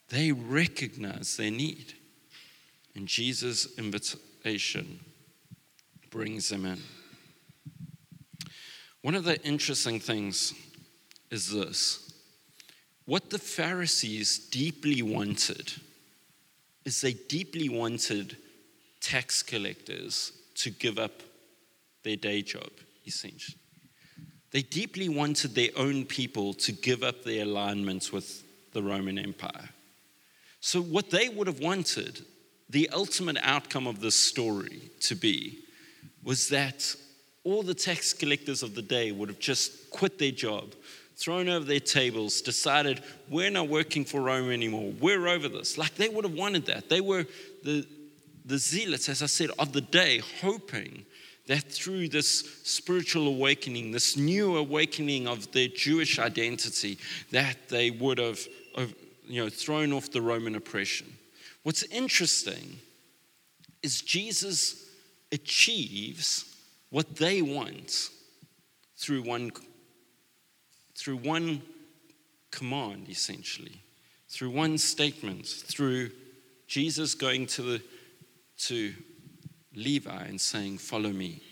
They 0.09 0.33
recognize 0.33 1.37
their 1.37 1.51
need. 1.51 1.95
And 2.95 3.07
Jesus' 3.07 3.77
invitation 3.79 5.01
brings 6.11 6.49
them 6.49 6.65
in. 6.65 6.79
One 9.03 9.15
of 9.15 9.25
the 9.25 9.41
interesting 9.45 10.01
things 10.01 10.55
is 11.31 11.53
this 11.53 12.13
what 13.05 13.31
the 13.31 13.39
Pharisees 13.39 14.39
deeply 14.51 15.01
wanted 15.03 15.73
is 16.85 17.01
they 17.01 17.13
deeply 17.13 17.69
wanted 17.69 18.37
tax 19.01 19.43
collectors 19.43 20.33
to 20.55 20.71
give 20.71 20.99
up 20.99 21.23
their 22.03 22.17
day 22.17 22.43
job, 22.43 22.71
essentially. 23.05 23.59
They 24.51 24.63
deeply 24.63 25.09
wanted 25.09 25.55
their 25.55 25.71
own 25.77 26.05
people 26.05 26.55
to 26.55 26.73
give 26.73 27.03
up 27.03 27.23
their 27.23 27.43
alignments 27.43 28.13
with 28.13 28.43
the 28.73 28.83
Roman 28.83 29.19
Empire. 29.19 29.69
So, 30.67 30.83
what 30.83 31.11
they 31.11 31.29
would 31.29 31.47
have 31.47 31.61
wanted, 31.61 32.23
the 32.69 32.91
ultimate 32.93 33.37
outcome 33.41 33.87
of 33.87 34.01
this 34.01 34.17
story 34.17 34.91
to 35.03 35.15
be, 35.15 35.61
was 36.25 36.49
that 36.49 36.93
all 37.45 37.63
the 37.63 37.73
tax 37.73 38.13
collectors 38.13 38.65
of 38.65 38.75
the 38.75 38.83
day 38.83 39.13
would 39.13 39.29
have 39.29 39.39
just 39.39 39.93
quit 39.93 40.19
their 40.19 40.33
job, 40.33 40.75
thrown 41.15 41.49
over 41.49 41.65
their 41.65 41.79
tables, 41.79 42.41
decided, 42.41 43.01
we're 43.31 43.49
not 43.49 43.69
working 43.69 44.05
for 44.05 44.21
Rome 44.21 44.51
anymore. 44.51 44.93
We're 45.01 45.29
over 45.29 45.49
this. 45.49 45.79
Like 45.79 45.95
they 45.95 46.09
would 46.09 46.25
have 46.25 46.35
wanted 46.35 46.67
that. 46.67 46.89
They 46.89 47.01
were 47.01 47.27
the, 47.63 47.87
the 48.45 48.59
zealots, 48.59 49.09
as 49.09 49.23
I 49.23 49.27
said, 49.27 49.51
of 49.61 49.73
the 49.73 49.83
day, 49.83 50.21
hoping 50.41 51.07
that 51.47 51.71
through 51.71 52.09
this 52.09 52.41
spiritual 52.65 53.29
awakening, 53.29 53.93
this 53.93 54.17
new 54.17 54.57
awakening 54.57 55.29
of 55.29 55.53
their 55.53 55.69
Jewish 55.69 56.19
identity, 56.19 56.99
that 57.31 57.69
they 57.69 57.93
would 57.93 58.19
have 58.19 58.45
you 59.27 59.43
know, 59.43 59.51
thrown 59.51 59.93
off 59.93 60.11
the 60.11 60.23
Roman 60.23 60.55
oppression. 60.55 61.07
What's 61.63 61.83
interesting 61.85 62.79
is 63.83 64.01
Jesus 64.01 64.89
achieves 65.33 66.57
what 66.91 67.17
they 67.17 67.43
want 67.43 68.11
through 68.97 69.23
one, 69.23 69.51
through 70.95 71.17
one 71.17 71.63
command, 72.51 73.09
essentially, 73.09 73.83
through 74.29 74.51
one 74.51 74.79
statement, 74.79 75.47
through 75.47 76.11
Jesus 76.67 77.15
going 77.15 77.47
to, 77.47 77.63
the, 77.63 77.83
to 78.59 78.95
Levi 79.75 80.25
and 80.25 80.41
saying, 80.41 80.79
Follow 80.79 81.11
me. 81.11 81.43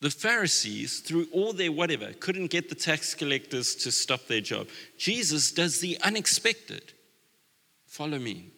The 0.00 0.10
Pharisees, 0.10 1.00
through 1.00 1.26
all 1.32 1.52
their 1.52 1.72
whatever, 1.72 2.12
couldn't 2.20 2.48
get 2.48 2.68
the 2.68 2.74
tax 2.74 3.14
collectors 3.14 3.74
to 3.76 3.90
stop 3.90 4.26
their 4.26 4.42
job. 4.42 4.68
Jesus 4.98 5.50
does 5.50 5.80
the 5.80 5.98
unexpected 6.02 6.92
follow 7.86 8.18
me. 8.18 8.50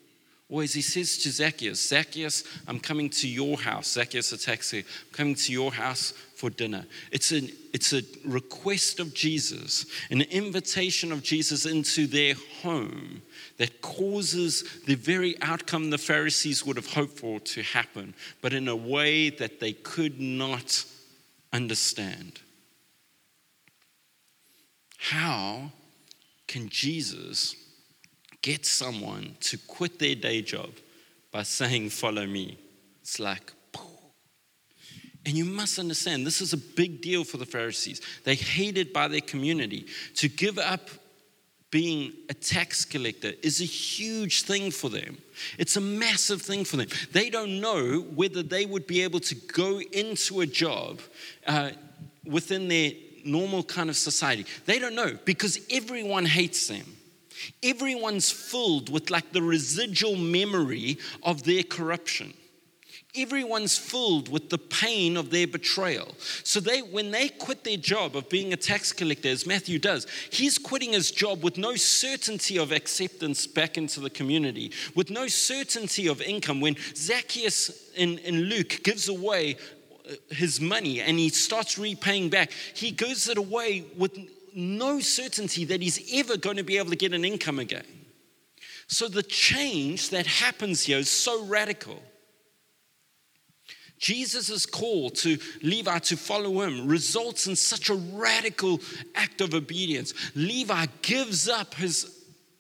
Or 0.51 0.63
as 0.63 0.73
he 0.73 0.81
says 0.81 1.19
to 1.19 1.31
Zacchaeus, 1.31 1.89
Zacchaeus, 1.89 2.43
I'm 2.67 2.81
coming 2.81 3.11
to 3.11 3.29
your 3.29 3.59
house. 3.59 3.93
Zacchaeus, 3.93 4.33
a 4.33 4.39
taxi, 4.39 4.79
I'm 4.79 5.13
coming 5.13 5.35
to 5.35 5.53
your 5.53 5.71
house 5.71 6.13
for 6.35 6.49
dinner. 6.49 6.87
It's, 7.13 7.33
an, 7.33 7.51
it's 7.75 7.93
a 7.93 8.01
request 8.25 8.99
of 8.99 9.13
Jesus, 9.13 9.85
an 10.11 10.23
invitation 10.23 11.13
of 11.13 11.23
Jesus 11.23 11.67
into 11.67 12.07
their 12.07 12.35
home 12.63 13.21
that 13.59 13.83
causes 13.83 14.81
the 14.87 14.95
very 14.95 15.41
outcome 15.43 15.91
the 15.91 15.99
Pharisees 15.99 16.65
would 16.65 16.77
have 16.77 16.95
hoped 16.95 17.19
for 17.19 17.41
to 17.41 17.63
happen, 17.63 18.15
but 18.41 18.55
in 18.55 18.69
a 18.69 18.77
way 18.77 19.29
that 19.29 19.61
they 19.61 19.75
could 19.75 20.19
not 20.19 20.83
understand. 21.59 22.41
How 24.97 25.73
can 26.47 26.69
Jesus 26.69 27.57
get 28.43 28.65
someone 28.65 29.37
to 29.41 29.59
quit 29.59 29.99
their 29.99 30.15
day 30.15 30.41
job 30.41 30.71
by 31.33 31.43
saying, 31.43 31.91
Follow 31.91 32.27
me? 32.27 32.59
It's 33.03 33.19
like, 33.19 33.53
and 35.27 35.37
you 35.37 35.45
must 35.45 35.81
understand, 35.81 36.25
this 36.25 36.41
is 36.41 36.53
a 36.53 36.57
big 36.57 37.03
deal 37.03 37.25
for 37.25 37.39
the 37.39 37.45
Pharisees. 37.45 38.01
They 38.25 38.37
hated 38.37 38.93
by 38.93 39.09
their 39.09 39.21
community. 39.21 39.87
To 40.15 40.29
give 40.29 40.59
up 40.59 40.89
being 41.71 42.13
a 42.31 42.35
tax 42.35 42.85
collector 42.85 43.33
is 43.43 43.61
a 43.61 43.65
huge 43.65 44.43
thing 44.43 44.71
for 44.71 44.89
them. 44.89 45.19
It's 45.59 45.77
a 45.77 45.81
massive 45.81 46.41
thing 46.41 46.65
for 46.65 46.77
them. 46.77 46.89
They 47.13 47.29
don't 47.29 47.61
know 47.61 48.01
whether 48.15 48.43
they 48.43 48.65
would 48.65 48.87
be 48.87 49.03
able 49.03 49.21
to 49.21 49.35
go 49.35 49.81
into 49.81 50.41
a 50.41 50.47
job 50.47 51.01
uh, 51.47 51.71
within 52.25 52.69
their 52.69 52.93
normal 53.25 53.63
kind 53.63 53.91
of 53.91 53.97
society. 53.97 54.47
They 54.65 54.79
don't 54.79 54.95
know 54.95 55.19
because 55.25 55.61
everyone 55.71 56.25
hates 56.25 56.69
them. 56.69 56.97
Everyone's 57.63 58.31
filled 58.31 58.91
with 58.91 59.11
like 59.11 59.33
the 59.33 59.43
residual 59.43 60.17
memory 60.17 60.99
of 61.23 61.45
their 61.45 61.63
corruption 61.63 62.33
everyone's 63.17 63.79
filled 63.79 64.29
with 64.29 64.51
the 64.51 64.59
pain 64.59 65.17
of 65.17 65.31
their 65.31 65.47
betrayal. 65.47 66.15
So 66.45 66.61
they 66.61 66.81
when 66.81 67.11
they 67.11 67.29
quit 67.29 67.65
their 67.65 67.77
job 67.77 68.17
of 68.17 68.29
being 68.29 68.53
a 68.53 68.57
tax 68.57 68.93
collector, 68.93 69.29
as 69.29 69.47
Matthew 69.47 69.79
does, 69.79 70.07
he's 70.31 70.59
quitting 70.59 70.93
his 70.93 71.11
job 71.11 71.43
with 71.43 71.57
no 71.57 71.75
certainty 71.77 72.59
of 72.59 72.73
acceptance 72.73 73.47
back 73.47 73.79
into 73.79 74.01
the 74.01 74.11
community, 74.11 74.73
with 74.95 75.11
no 75.11 75.27
certainty 75.27 76.07
of 76.07 76.21
income. 76.21 76.61
When 76.61 76.77
Zacchaeus 76.95 77.93
in, 77.95 78.19
in 78.19 78.43
Luke 78.43 78.83
gives 78.83 79.09
away 79.09 79.57
uh, 80.09 80.15
his 80.31 80.61
money 80.61 81.01
and 81.01 81.19
he 81.19 81.31
starts 81.31 81.79
repaying 81.79 82.29
back, 82.29 82.53
he 82.75 82.91
gives 82.91 83.29
it 83.29 83.39
away 83.39 83.85
with 83.97 84.17
no 84.55 85.01
certainty 85.01 85.65
that 85.67 85.81
he's 85.81 86.15
ever 86.15 86.37
going 86.37 86.57
to 86.57 86.63
be 86.63 86.79
able 86.79 86.91
to 86.91 86.97
get 86.97 87.13
an 87.13 87.25
income 87.25 87.59
again. 87.59 87.87
So 88.89 89.07
the 89.07 89.23
change 89.23 90.11
that 90.11 90.27
happens 90.27 90.85
here 90.85 90.99
is 90.99 91.11
so 91.11 91.45
radical. 91.45 92.03
Jesus' 93.99 94.67
call 94.67 95.11
to 95.11 95.39
Levi 95.63 95.99
to 95.99 96.17
follow 96.17 96.63
him 96.63 96.87
results 96.87 97.47
in 97.47 97.57
such 97.57 97.91
a 97.91 97.95
radical 97.95 98.81
act 99.15 99.41
of 99.41 99.55
obedience. 99.55 100.15
Levi 100.35 100.87
gives 101.03 101.49
up 101.49 101.75
his 101.75 102.15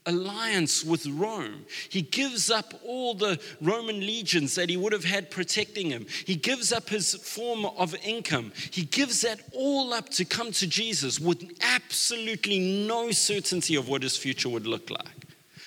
alliance 0.08 0.82
with 0.82 1.06
Rome. 1.06 1.66
He 1.90 2.02
gives 2.02 2.50
up 2.50 2.72
all 2.84 3.14
the 3.14 3.38
Roman 3.60 4.00
legions 4.00 4.54
that 4.54 4.70
he 4.70 4.76
would 4.76 4.92
have 4.92 5.04
had 5.04 5.30
protecting 5.30 5.90
him. 5.90 6.06
He 6.24 6.34
gives 6.34 6.72
up 6.72 6.88
his 6.88 7.14
form 7.14 7.66
of 7.66 7.94
income. 8.04 8.52
He 8.70 8.82
gives 8.84 9.20
that 9.20 9.40
all 9.52 9.92
up 9.92 10.08
to 10.10 10.24
come 10.24 10.50
to 10.52 10.66
Jesus 10.66 11.20
with 11.20 11.52
absolutely 11.60 12.86
no 12.86 13.10
certainty 13.10 13.76
of 13.76 13.88
what 13.88 14.02
his 14.02 14.16
future 14.16 14.48
would 14.48 14.66
look 14.66 14.90
like. 14.90 15.06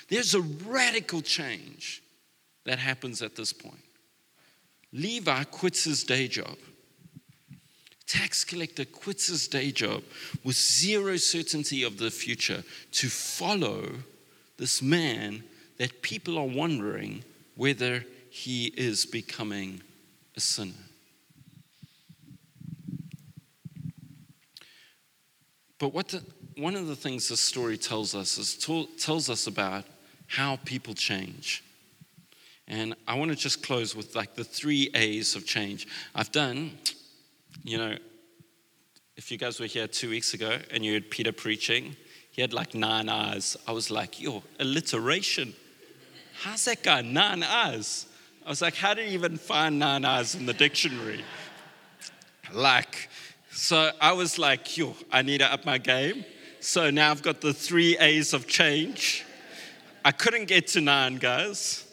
There's 0.10 0.34
a 0.34 0.41
radical 0.41 1.21
change 1.21 2.01
that 2.65 2.79
happens 2.79 3.21
at 3.21 3.36
this 3.36 3.53
point. 3.53 3.79
Levi 4.93 5.43
quits 5.45 5.86
his 5.86 6.04
day 6.04 6.27
job. 6.27 6.58
Tax 8.08 8.43
collector 8.43 8.84
quits 8.84 9.27
his 9.27 9.47
day 9.47 9.71
job 9.71 10.04
with 10.43 10.58
zero 10.58 11.15
certainty 11.15 11.84
of 11.84 11.97
the 11.97 12.12
future 12.12 12.63
to 12.91 13.08
follow 13.08 13.86
this 14.58 14.82
man 14.82 15.43
that 15.77 16.01
people 16.01 16.38
are 16.38 16.45
wondering 16.45 17.23
whether 17.56 18.04
he 18.30 18.67
is 18.77 19.06
becoming 19.06 19.82
a 20.36 20.39
sinner. 20.39 20.73
But 25.80 25.93
what 25.93 26.10
the, 26.10 26.23
one 26.58 26.75
of 26.75 26.88
the 26.88 26.95
things 26.95 27.30
this 27.30 27.39
story 27.39 27.77
tells 27.77 28.13
us 28.13 28.38
is 28.38 28.56
to, 28.60 28.88
tells 28.99 29.30
us 29.30 29.47
about 29.47 29.86
how 30.27 30.58
people 30.58 30.93
change. 30.93 31.63
And 32.71 32.95
I 33.05 33.15
want 33.15 33.31
to 33.31 33.38
just 33.38 33.62
close 33.62 33.97
with 33.97 34.15
like 34.15 34.34
the 34.34 34.45
three 34.45 34.89
A's 34.95 35.36
of 35.36 35.45
change. 35.45 35.88
I've 36.15 36.31
done, 36.31 36.71
you 37.65 37.77
know, 37.77 37.97
if 39.17 39.29
you 39.29 39.38
guys 39.38 39.60
were 39.60 39.65
here 39.65 39.88
two 39.88 40.10
weeks 40.10 40.34
ago 40.34 40.57
and 40.71 40.84
you 40.84 40.93
heard 40.93 41.12
Peter 41.12 41.34
preaching, 41.34 41.97
he 42.31 42.41
had 42.41 42.53
like 42.53 42.73
nine 42.73 43.10
eyes. 43.10 43.57
I 43.67 43.73
was 43.73 43.91
like, 43.91 44.21
yo, 44.21 44.41
alliteration. 44.57 45.53
How's 46.43 46.63
that 46.63 46.81
guy? 46.81 47.01
Nine 47.01 47.43
eyes. 47.43 48.05
I 48.45 48.49
was 48.49 48.62
like, 48.62 48.75
how 48.75 48.93
did 48.93 49.10
he 49.10 49.15
even 49.15 49.36
find 49.36 49.77
nine 49.77 50.05
eyes 50.05 50.34
in 50.34 50.45
the 50.45 50.53
dictionary? 50.53 51.25
Like, 52.53 53.10
so 53.51 53.91
I 53.99 54.13
was 54.13 54.39
like, 54.39 54.77
yo, 54.77 54.95
I 55.12 55.23
need 55.23 55.39
to 55.39 55.53
up 55.53 55.65
my 55.65 55.77
game. 55.77 56.23
So 56.62 56.89
now 56.89 57.12
I've 57.12 57.21
got 57.21 57.41
the 57.41 57.53
three 57.53 57.97
A's 57.97 58.34
of 58.34 58.47
change. 58.47 59.25
I 60.05 60.13
couldn't 60.13 60.45
get 60.45 60.67
to 60.67 60.79
nine, 60.81 61.17
guys, 61.17 61.86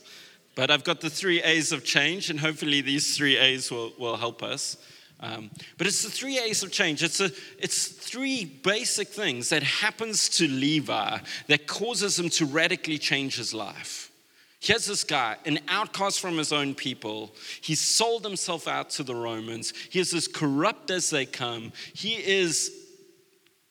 but 0.59 0.73
I've 0.73 0.83
got 0.83 1.01
the 1.01 1.09
three 1.09 1.41
A's 1.41 1.71
of 1.71 1.85
change, 1.85 2.31
and 2.31 2.41
hopefully 2.41 2.81
these 2.81 3.17
three 3.17 3.37
A's 3.37 3.71
will, 3.71 3.93
will 3.97 4.17
help 4.17 4.43
us. 4.43 4.77
Um, 5.21 5.53
but 5.77 5.87
it's 5.87 6.03
the 6.03 6.11
three 6.11 6.37
A's 6.41 6.65
of 6.65 6.73
change. 6.73 7.05
It's, 7.05 7.21
a, 7.21 7.31
it's 7.61 7.87
three 7.87 8.45
basic 8.45 9.07
things 9.07 9.51
that 9.51 9.63
happens 9.63 10.29
to 10.31 10.49
Levi 10.49 11.19
that 11.47 11.69
causes 11.69 12.19
him 12.19 12.29
to 12.31 12.45
radically 12.45 12.99
change 12.99 13.37
his 13.37 13.55
life. 13.55 14.11
Here's 14.59 14.87
this 14.87 15.05
guy, 15.05 15.37
an 15.47 15.61
outcast 15.69 16.19
from 16.19 16.37
his 16.37 16.53
own 16.53 16.75
people. 16.75 17.37
He 17.61 17.77
sold 17.77 18.25
himself 18.25 18.67
out 18.67 18.91
to 18.91 19.05
the 19.05 19.15
Romans. 19.15 19.73
He 19.91 20.01
is 20.01 20.13
as 20.13 20.27
corrupt 20.27 20.91
as 20.91 21.09
they 21.09 21.25
come. 21.25 21.73
He 21.95 22.15
is, 22.15 22.73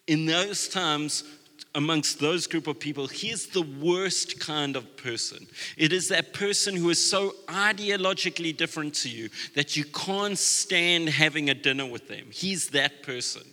in 0.08 0.26
those 0.26 0.70
times, 0.70 1.26
amongst 1.76 2.20
those 2.20 2.48
group 2.48 2.68
of 2.68 2.80
people, 2.80 3.08
he 3.08 3.30
is 3.30 3.48
the 3.48 3.62
worst 3.62 4.40
kind 4.40 4.76
of 4.76 4.98
person. 4.98 5.48
It 5.78 5.94
is 5.94 6.08
that 6.10 6.34
person 6.34 6.76
who 6.76 6.90
is 6.90 7.10
so 7.10 7.36
ideologically 7.48 8.56
different 8.56 8.94
to 8.96 9.10
you 9.10 9.30
that 9.56 9.76
you 9.76 9.84
can't 9.86 10.38
stand 10.38 11.10
having 11.10 11.50
a 11.50 11.54
dinner 11.54 11.86
with 11.86 12.08
them. 12.08 12.26
He's 12.32 12.70
that 12.70 13.04
person. 13.04 13.44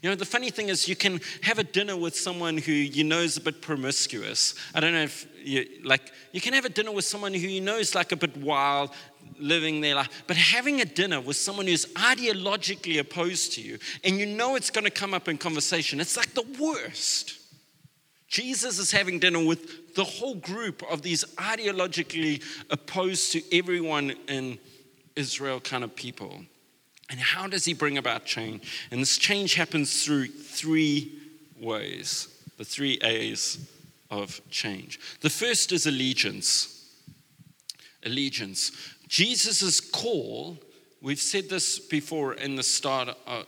You 0.00 0.10
know, 0.10 0.16
the 0.16 0.24
funny 0.24 0.50
thing 0.50 0.68
is, 0.68 0.88
you 0.88 0.96
can 0.96 1.20
have 1.42 1.58
a 1.58 1.64
dinner 1.64 1.96
with 1.96 2.16
someone 2.16 2.56
who 2.56 2.72
you 2.72 3.04
know 3.04 3.18
is 3.18 3.36
a 3.36 3.40
bit 3.40 3.60
promiscuous. 3.60 4.54
I 4.74 4.80
don't 4.80 4.92
know 4.92 5.02
if 5.02 5.26
you 5.42 5.66
like, 5.84 6.12
you 6.32 6.40
can 6.40 6.54
have 6.54 6.64
a 6.64 6.68
dinner 6.68 6.92
with 6.92 7.04
someone 7.04 7.34
who 7.34 7.40
you 7.40 7.60
know 7.60 7.78
is 7.78 7.94
like 7.94 8.12
a 8.12 8.16
bit 8.16 8.36
wild, 8.36 8.90
living 9.38 9.80
their 9.80 9.94
life. 9.94 10.24
But 10.26 10.36
having 10.36 10.80
a 10.80 10.84
dinner 10.84 11.20
with 11.20 11.36
someone 11.36 11.66
who's 11.66 11.86
ideologically 11.94 13.00
opposed 13.00 13.52
to 13.54 13.60
you 13.60 13.78
and 14.04 14.18
you 14.18 14.26
know 14.26 14.56
it's 14.56 14.70
going 14.70 14.84
to 14.84 14.90
come 14.90 15.14
up 15.14 15.28
in 15.28 15.38
conversation, 15.38 16.00
it's 16.00 16.16
like 16.16 16.34
the 16.34 16.46
worst. 16.60 17.41
Jesus 18.32 18.78
is 18.78 18.90
having 18.90 19.18
dinner 19.18 19.44
with 19.44 19.94
the 19.94 20.04
whole 20.04 20.36
group 20.36 20.82
of 20.90 21.02
these 21.02 21.22
ideologically 21.36 22.42
opposed 22.70 23.30
to 23.32 23.42
everyone 23.54 24.14
in 24.26 24.58
Israel 25.14 25.60
kind 25.60 25.84
of 25.84 25.94
people. 25.94 26.40
And 27.10 27.20
how 27.20 27.46
does 27.46 27.66
he 27.66 27.74
bring 27.74 27.98
about 27.98 28.24
change? 28.24 28.88
And 28.90 29.02
this 29.02 29.18
change 29.18 29.52
happens 29.52 30.02
through 30.02 30.28
three 30.28 31.12
ways 31.60 32.28
the 32.56 32.64
three 32.64 32.98
A's 33.02 33.58
of 34.10 34.40
change. 34.48 34.98
The 35.20 35.28
first 35.28 35.70
is 35.70 35.86
allegiance. 35.86 36.90
Allegiance. 38.02 38.72
Jesus' 39.08 39.78
call, 39.78 40.56
we've 41.02 41.20
said 41.20 41.50
this 41.50 41.78
before 41.78 42.32
in 42.32 42.56
the 42.56 42.62
start 42.62 43.10
of, 43.26 43.44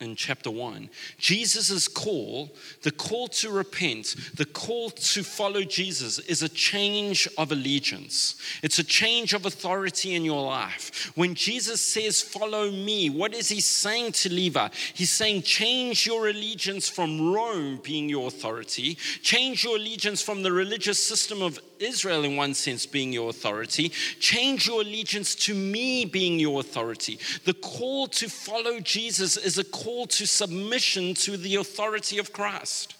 in 0.00 0.14
chapter 0.14 0.50
1. 0.50 0.88
Jesus' 1.18 1.88
call, 1.88 2.50
the 2.82 2.90
call 2.90 3.26
to 3.28 3.50
repent, 3.50 4.14
the 4.34 4.44
call 4.44 4.90
to 4.90 5.24
follow 5.24 5.62
Jesus, 5.62 6.20
is 6.20 6.42
a 6.42 6.48
change 6.48 7.28
of 7.36 7.50
allegiance. 7.50 8.40
It's 8.62 8.78
a 8.78 8.84
change 8.84 9.32
of 9.34 9.44
authority 9.44 10.14
in 10.14 10.24
your 10.24 10.42
life. 10.42 11.10
When 11.16 11.34
Jesus 11.34 11.82
says, 11.82 12.22
Follow 12.22 12.70
me, 12.70 13.10
what 13.10 13.34
is 13.34 13.48
he 13.48 13.60
saying 13.60 14.12
to 14.12 14.32
Levi? 14.32 14.68
He's 14.94 15.12
saying, 15.12 15.42
Change 15.42 16.06
your 16.06 16.28
allegiance 16.28 16.88
from 16.88 17.32
Rome 17.32 17.80
being 17.82 18.08
your 18.08 18.28
authority, 18.28 18.94
change 19.22 19.64
your 19.64 19.76
allegiance 19.76 20.22
from 20.22 20.42
the 20.42 20.52
religious 20.52 21.02
system 21.02 21.42
of 21.42 21.58
Israel, 21.80 22.24
in 22.24 22.36
one 22.36 22.54
sense, 22.54 22.86
being 22.86 23.12
your 23.12 23.30
authority, 23.30 23.90
change 24.20 24.66
your 24.66 24.82
allegiance 24.82 25.34
to 25.34 25.54
me 25.54 26.04
being 26.04 26.38
your 26.38 26.60
authority. 26.60 27.18
The 27.44 27.54
call 27.54 28.06
to 28.08 28.28
follow 28.28 28.80
Jesus 28.80 29.36
is 29.36 29.58
a 29.58 29.64
call 29.64 30.06
to 30.08 30.26
submission 30.26 31.14
to 31.14 31.36
the 31.36 31.56
authority 31.56 32.18
of 32.18 32.32
Christ. 32.32 32.94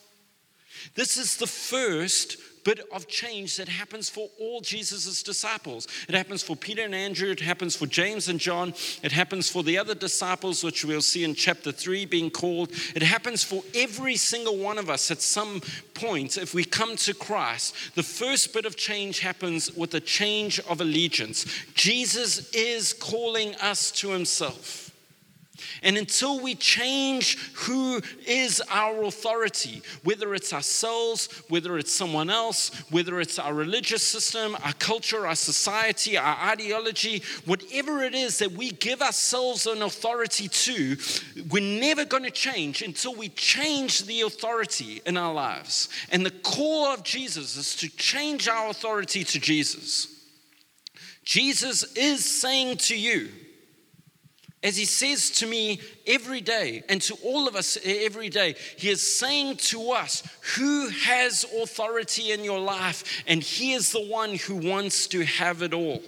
This 0.94 1.16
is 1.16 1.36
the 1.36 1.46
first 1.46 2.36
bit 2.68 2.87
of 2.92 3.09
change 3.09 3.57
that 3.57 3.66
happens 3.66 4.11
for 4.11 4.28
all 4.38 4.61
Jesus' 4.61 5.22
disciples. 5.22 5.88
It 6.07 6.14
happens 6.14 6.42
for 6.42 6.54
Peter 6.54 6.83
and 6.83 6.94
Andrew, 6.94 7.31
it 7.31 7.40
happens 7.40 7.74
for 7.74 7.87
James 7.87 8.28
and 8.28 8.38
John, 8.38 8.74
it 9.02 9.11
happens 9.11 9.50
for 9.50 9.62
the 9.62 9.78
other 9.78 9.94
disciples, 9.94 10.62
which 10.62 10.85
we'll 10.85 11.00
see 11.00 11.24
in 11.24 11.35
chapter 11.35 11.72
3 11.72 12.04
being 12.04 12.31
called. 12.31 12.72
It 12.94 13.02
happens 13.02 13.42
for 13.42 13.62
every 13.74 14.16
single 14.16 14.59
one 14.59 14.76
of 14.76 14.90
us 14.90 15.11
at 15.11 15.22
some 15.22 15.62
point 15.94 16.37
if 16.37 16.52
we 16.52 16.62
come 16.62 16.96
to 16.96 17.14
Christ. 17.14 17.74
The 17.94 18.02
first 18.02 18.52
bit 18.52 18.66
of 18.66 18.76
change 18.76 19.20
happens 19.20 19.74
with 19.74 19.94
a 19.94 20.00
change 20.00 20.61
of 20.61 20.83
allegiance. 20.83 21.46
Jesus 21.72 22.50
is 22.52 22.92
calling 22.92 23.54
us 23.54 23.90
to 23.92 24.11
himself. 24.11 24.88
And 25.82 25.96
until 25.96 26.40
we 26.40 26.54
change 26.54 27.38
who 27.54 28.00
is 28.26 28.62
our 28.70 29.04
authority, 29.04 29.82
whether 30.04 30.34
it's 30.34 30.52
ourselves, 30.52 31.28
whether 31.48 31.78
it's 31.78 31.92
someone 31.92 32.30
else, 32.30 32.70
whether 32.90 33.20
it's 33.20 33.38
our 33.38 33.54
religious 33.54 34.02
system, 34.02 34.56
our 34.64 34.72
culture, 34.74 35.26
our 35.26 35.34
society, 35.34 36.16
our 36.16 36.36
ideology, 36.50 37.22
whatever 37.44 38.02
it 38.02 38.14
is 38.14 38.38
that 38.38 38.52
we 38.52 38.70
give 38.70 39.02
ourselves 39.02 39.66
an 39.66 39.82
authority 39.82 40.48
to, 40.48 40.96
we're 41.50 41.80
never 41.80 42.04
going 42.04 42.24
to 42.24 42.30
change 42.30 42.82
until 42.82 43.14
we 43.14 43.28
change 43.30 44.04
the 44.04 44.22
authority 44.22 45.00
in 45.06 45.16
our 45.16 45.32
lives. 45.32 45.88
And 46.10 46.24
the 46.24 46.30
call 46.30 46.86
of 46.86 47.02
Jesus 47.02 47.56
is 47.56 47.76
to 47.76 47.88
change 47.96 48.48
our 48.48 48.70
authority 48.70 49.24
to 49.24 49.40
Jesus. 49.40 50.14
Jesus 51.24 51.94
is 51.94 52.24
saying 52.24 52.78
to 52.78 52.98
you, 52.98 53.28
as 54.62 54.76
he 54.76 54.84
says 54.84 55.30
to 55.30 55.46
me 55.46 55.80
every 56.06 56.40
day 56.40 56.82
and 56.88 57.00
to 57.02 57.14
all 57.24 57.46
of 57.46 57.54
us 57.54 57.78
every 57.84 58.28
day, 58.28 58.56
he 58.76 58.88
is 58.88 59.18
saying 59.18 59.56
to 59.56 59.92
us, 59.92 60.22
Who 60.56 60.88
has 60.88 61.44
authority 61.62 62.32
in 62.32 62.42
your 62.42 62.58
life? 62.58 63.22
And 63.26 63.40
he 63.42 63.72
is 63.72 63.92
the 63.92 64.04
one 64.04 64.34
who 64.34 64.56
wants 64.56 65.06
to 65.08 65.24
have 65.24 65.62
it 65.62 65.72
all. 65.72 66.02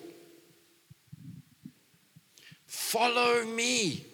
Follow 2.66 3.44
me. 3.44 4.04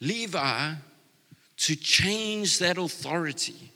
Levi, 0.00 0.74
to 1.56 1.76
change 1.76 2.58
that 2.60 2.78
authority, 2.78 3.72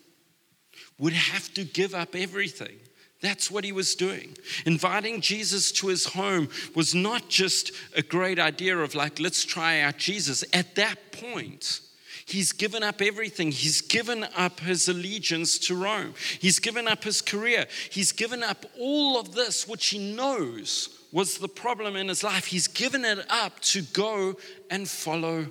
would 0.99 1.13
have 1.13 1.53
to 1.55 1.65
give 1.65 1.95
up 1.95 2.15
everything. 2.15 2.79
That's 3.21 3.51
what 3.51 3.65
he 3.65 3.73
was 3.73 3.95
doing. 3.95 4.37
Inviting 4.65 5.21
Jesus 5.21 5.71
to 5.73 5.89
his 5.89 6.07
home 6.07 6.49
was 6.75 6.95
not 6.95 7.29
just 7.29 7.73
a 7.95 8.03
great 8.03 8.39
idea 8.39 8.79
of 8.79 8.95
like, 8.95 9.21
let's 9.21 9.45
try 9.45 9.81
out 9.81 9.99
Jesus. 9.99 10.43
At 10.55 10.75
that 10.77 11.13
point, 11.13 11.81
he's 12.25 12.53
given 12.53 12.83
up 12.83 13.03
everything. 13.03 13.53
He's 13.53 13.83
given 13.83 14.27
up 14.37 14.61
his 14.61 14.89
allegiance 14.89 15.59
to 15.59 15.75
Rome, 15.75 16.15
he's 16.41 16.59
given 16.59 16.89
up 16.89 17.05
his 17.05 17.21
career, 17.21 17.67
he's 17.91 18.13
given 18.13 18.43
up 18.43 18.65
all 18.79 19.21
of 19.21 19.35
this, 19.35 19.69
which 19.69 19.89
he 19.89 19.99
knows 20.15 20.97
was 21.13 21.39
the 21.39 21.49
problem 21.49 21.97
in 21.97 22.09
his 22.09 22.25
life. 22.25 22.47
He's 22.47 22.69
given 22.69 23.05
it 23.05 23.19
up 23.29 23.61
to 23.61 23.83
go 23.83 24.37
and 24.71 24.89
follow 24.89 25.47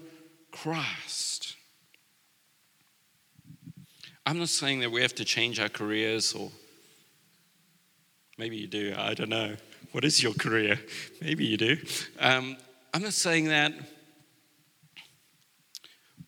Christ. 0.52 1.56
I'm 4.26 4.40
not 4.40 4.50
saying 4.50 4.80
that 4.82 4.92
we 4.92 5.02
have 5.02 5.16
to 5.16 5.26
change 5.26 5.60
our 5.60 5.70
careers 5.70 6.34
or 6.34 6.52
Maybe 8.40 8.56
you 8.56 8.68
do. 8.68 8.96
I 8.98 9.14
don't 9.16 9.28
know. 9.28 9.58
What 9.92 10.06
is 10.06 10.24
your 10.24 10.34
career? 10.34 10.80
Maybe 11.22 11.46
you 11.46 11.58
do. 11.58 11.78
Um, 12.22 12.56
I'm 12.94 13.02
not 13.02 13.12
saying 13.12 13.50
that. 13.50 13.74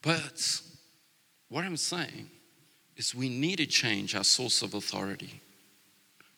But 0.01 0.61
what 1.47 1.63
I'm 1.63 1.77
saying 1.77 2.29
is 2.97 3.15
we 3.15 3.29
need 3.29 3.59
to 3.59 3.65
change 3.65 4.13
our 4.13 4.25
source 4.25 4.61
of 4.61 4.73
authority. 4.73 5.39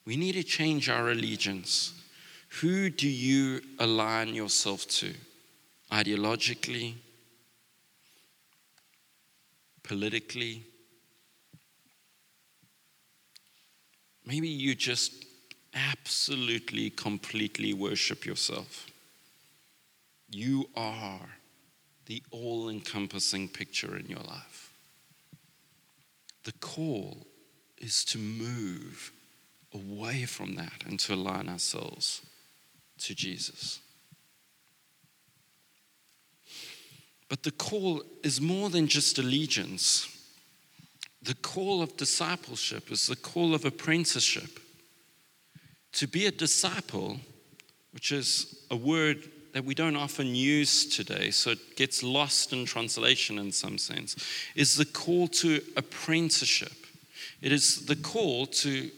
We 0.05 0.15
need 0.15 0.33
to 0.33 0.43
change 0.43 0.89
our 0.89 1.09
allegiance. 1.09 1.93
Who 2.61 2.91
do 2.91 3.09
you 3.09 3.61
align 3.79 4.35
yourself 4.35 4.85
to? 4.99 5.11
Ideologically, 5.91 6.93
politically? 9.81 10.65
Maybe 14.23 14.49
you 14.49 14.75
just 14.75 15.32
absolutely, 15.73 16.89
completely 16.89 17.73
worship 17.73 18.25
yourself. 18.25 18.87
You 20.29 20.69
are 20.75 21.29
the 22.05 22.23
all 22.31 22.69
encompassing 22.69 23.49
picture 23.49 23.97
in 23.97 24.07
your 24.07 24.19
life. 24.19 24.71
The 26.43 26.53
call 26.53 27.25
is 27.77 28.03
to 28.05 28.17
move 28.17 29.11
away 29.73 30.25
from 30.25 30.55
that 30.55 30.83
and 30.85 30.99
to 31.01 31.13
align 31.13 31.49
ourselves 31.49 32.21
to 32.99 33.15
Jesus. 33.15 33.79
But 37.29 37.43
the 37.43 37.51
call 37.51 38.03
is 38.21 38.39
more 38.39 38.69
than 38.69 38.87
just 38.87 39.17
allegiance. 39.17 40.07
The 41.21 41.35
call 41.35 41.81
of 41.81 41.97
discipleship 41.97 42.91
is 42.91 43.07
the 43.07 43.15
call 43.15 43.55
of 43.55 43.65
apprenticeship. 43.65 44.59
To 45.93 46.07
be 46.07 46.25
a 46.25 46.31
disciple, 46.31 47.19
which 47.91 48.11
is 48.11 48.65
a 48.71 48.75
word 48.75 49.29
that 49.53 49.63
we 49.63 49.75
don't 49.75 49.95
often 49.95 50.33
use 50.33 50.87
today, 50.87 51.29
so 51.29 51.51
it 51.51 51.75
gets 51.75 52.01
lost 52.01 52.51
in 52.53 52.65
translation 52.65 53.37
in 53.37 53.51
some 53.51 53.77
sense, 53.77 54.15
is 54.55 54.75
the 54.75 54.85
call 54.85 55.27
to 55.27 55.61
apprenticeship. 55.77 56.73
It 57.41 57.51
is 57.51 57.85
the 57.85 57.95
call 57.95 58.47
to 58.47 58.89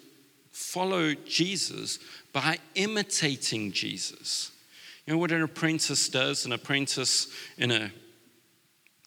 follow 0.52 1.14
Jesus 1.26 2.00
by 2.32 2.58
imitating 2.76 3.74
Jesus. 3.74 4.52
You 5.06 5.14
know 5.14 5.20
what 5.20 5.32
an 5.32 5.42
apprentice 5.42 6.08
does? 6.08 6.46
An 6.46 6.54
apprentice 6.54 7.28
in 7.58 7.72
a 7.72 7.92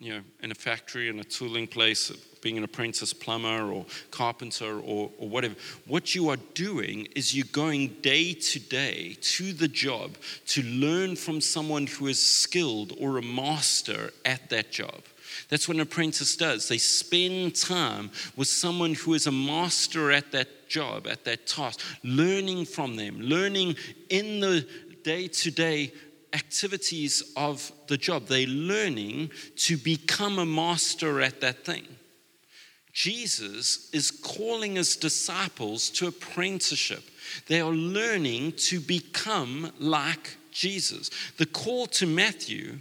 you 0.00 0.14
know, 0.14 0.20
in 0.42 0.50
a 0.52 0.54
factory, 0.54 1.08
in 1.08 1.18
a 1.18 1.24
tooling 1.24 1.66
place, 1.66 2.12
being 2.40 2.58
an 2.58 2.64
apprentice 2.64 3.12
plumber 3.12 3.70
or 3.70 3.86
carpenter 4.10 4.78
or, 4.80 5.10
or 5.18 5.28
whatever, 5.28 5.54
what 5.86 6.14
you 6.14 6.28
are 6.28 6.38
doing 6.54 7.08
is 7.14 7.36
you're 7.36 7.46
going 7.52 7.88
day 8.00 8.32
to 8.32 8.58
day 8.58 9.16
to 9.20 9.52
the 9.52 9.68
job 9.68 10.16
to 10.46 10.62
learn 10.62 11.16
from 11.16 11.40
someone 11.40 11.86
who 11.86 12.06
is 12.06 12.20
skilled 12.20 12.92
or 13.00 13.18
a 13.18 13.22
master 13.22 14.10
at 14.24 14.50
that 14.50 14.70
job. 14.70 15.02
That's 15.48 15.68
what 15.68 15.76
an 15.76 15.80
apprentice 15.80 16.36
does. 16.36 16.68
They 16.68 16.78
spend 16.78 17.54
time 17.56 18.10
with 18.36 18.48
someone 18.48 18.94
who 18.94 19.14
is 19.14 19.26
a 19.26 19.32
master 19.32 20.10
at 20.10 20.32
that 20.32 20.68
job, 20.68 21.06
at 21.06 21.24
that 21.24 21.46
task, 21.46 21.80
learning 22.02 22.66
from 22.66 22.96
them, 22.96 23.20
learning 23.20 23.76
in 24.08 24.40
the 24.40 24.66
day 25.02 25.28
to 25.28 25.50
day 25.50 25.92
activities 26.32 27.32
of 27.36 27.72
the 27.86 27.96
job. 27.96 28.26
They're 28.26 28.46
learning 28.46 29.30
to 29.56 29.76
become 29.76 30.38
a 30.38 30.46
master 30.46 31.20
at 31.20 31.40
that 31.40 31.64
thing. 31.64 31.86
Jesus 32.98 33.88
is 33.92 34.10
calling 34.10 34.74
his 34.74 34.96
disciples 34.96 35.88
to 35.90 36.08
apprenticeship. 36.08 37.04
They 37.46 37.60
are 37.60 37.70
learning 37.70 38.54
to 38.66 38.80
become 38.80 39.70
like 39.78 40.36
Jesus. 40.50 41.08
The 41.36 41.46
call 41.46 41.86
to 41.86 42.06
Matthew, 42.08 42.80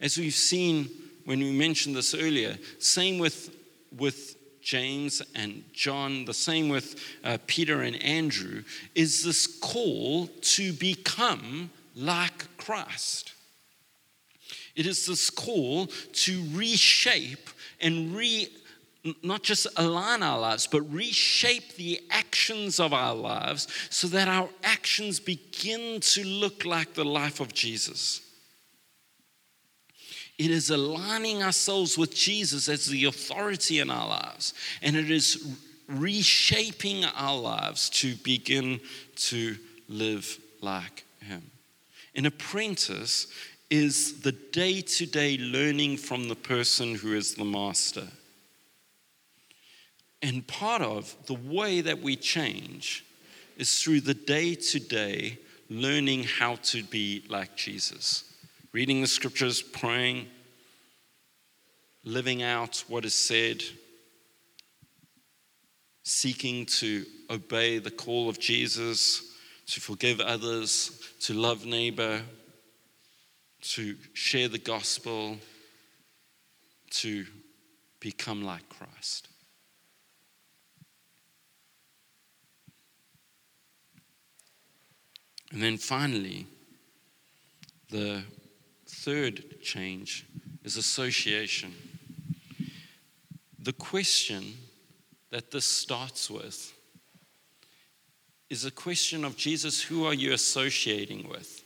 as 0.00 0.18
we've 0.18 0.34
seen 0.34 0.88
when 1.24 1.40
we 1.40 1.50
mentioned 1.50 1.96
this 1.96 2.14
earlier, 2.14 2.56
same 2.78 3.18
with, 3.18 3.56
with 3.98 4.36
James 4.62 5.20
and 5.34 5.64
John, 5.72 6.26
the 6.26 6.32
same 6.32 6.68
with 6.68 6.94
uh, 7.24 7.38
Peter 7.48 7.82
and 7.82 8.00
Andrew, 8.00 8.62
is 8.94 9.24
this 9.24 9.48
call 9.48 10.28
to 10.28 10.72
become 10.74 11.70
like 11.96 12.56
Christ. 12.56 13.32
It 14.76 14.86
is 14.86 15.06
this 15.06 15.28
call 15.28 15.88
to 15.88 16.44
reshape 16.54 17.50
and 17.80 18.14
re 18.14 18.48
not 19.22 19.42
just 19.42 19.66
align 19.76 20.22
our 20.22 20.38
lives, 20.38 20.66
but 20.66 20.82
reshape 20.92 21.74
the 21.76 22.00
actions 22.10 22.80
of 22.80 22.92
our 22.92 23.14
lives 23.14 23.68
so 23.90 24.08
that 24.08 24.28
our 24.28 24.48
actions 24.62 25.20
begin 25.20 26.00
to 26.00 26.24
look 26.24 26.64
like 26.64 26.94
the 26.94 27.04
life 27.04 27.40
of 27.40 27.52
Jesus. 27.52 28.20
It 30.38 30.50
is 30.50 30.70
aligning 30.70 31.42
ourselves 31.42 31.96
with 31.96 32.14
Jesus 32.14 32.68
as 32.68 32.86
the 32.86 33.06
authority 33.06 33.78
in 33.78 33.90
our 33.90 34.08
lives, 34.08 34.52
and 34.82 34.94
it 34.94 35.10
is 35.10 35.56
reshaping 35.88 37.04
our 37.04 37.38
lives 37.38 37.88
to 37.90 38.14
begin 38.16 38.80
to 39.16 39.56
live 39.88 40.38
like 40.60 41.04
Him. 41.20 41.42
An 42.14 42.26
apprentice 42.26 43.28
is 43.70 44.20
the 44.20 44.32
day 44.32 44.80
to 44.80 45.06
day 45.06 45.38
learning 45.38 45.96
from 45.96 46.28
the 46.28 46.36
person 46.36 46.94
who 46.94 47.14
is 47.14 47.34
the 47.34 47.44
master. 47.44 48.06
And 50.22 50.46
part 50.46 50.82
of 50.82 51.14
the 51.26 51.34
way 51.34 51.80
that 51.82 52.00
we 52.00 52.16
change 52.16 53.04
is 53.56 53.82
through 53.82 54.00
the 54.00 54.14
day 54.14 54.54
to 54.54 54.80
day 54.80 55.38
learning 55.68 56.24
how 56.24 56.56
to 56.56 56.82
be 56.84 57.24
like 57.28 57.56
Jesus. 57.56 58.32
Reading 58.72 59.00
the 59.00 59.06
scriptures, 59.06 59.62
praying, 59.62 60.26
living 62.04 62.42
out 62.42 62.84
what 62.88 63.04
is 63.04 63.14
said, 63.14 63.62
seeking 66.04 66.66
to 66.66 67.04
obey 67.30 67.78
the 67.78 67.90
call 67.90 68.28
of 68.28 68.38
Jesus, 68.38 69.34
to 69.66 69.80
forgive 69.80 70.20
others, 70.20 71.00
to 71.20 71.34
love 71.34 71.66
neighbor, 71.66 72.22
to 73.60 73.96
share 74.12 74.48
the 74.48 74.58
gospel, 74.58 75.38
to 76.90 77.26
become 77.98 78.44
like 78.44 78.68
Christ. 78.68 79.28
And 85.52 85.62
then 85.62 85.76
finally, 85.76 86.46
the 87.90 88.22
third 88.86 89.60
change 89.62 90.26
is 90.64 90.76
association. 90.76 91.74
The 93.58 93.72
question 93.72 94.54
that 95.30 95.50
this 95.50 95.66
starts 95.66 96.30
with 96.30 96.72
is 98.48 98.64
a 98.64 98.70
question 98.70 99.24
of 99.24 99.36
Jesus, 99.36 99.82
who 99.82 100.04
are 100.06 100.14
you 100.14 100.32
associating 100.32 101.28
with? 101.28 101.64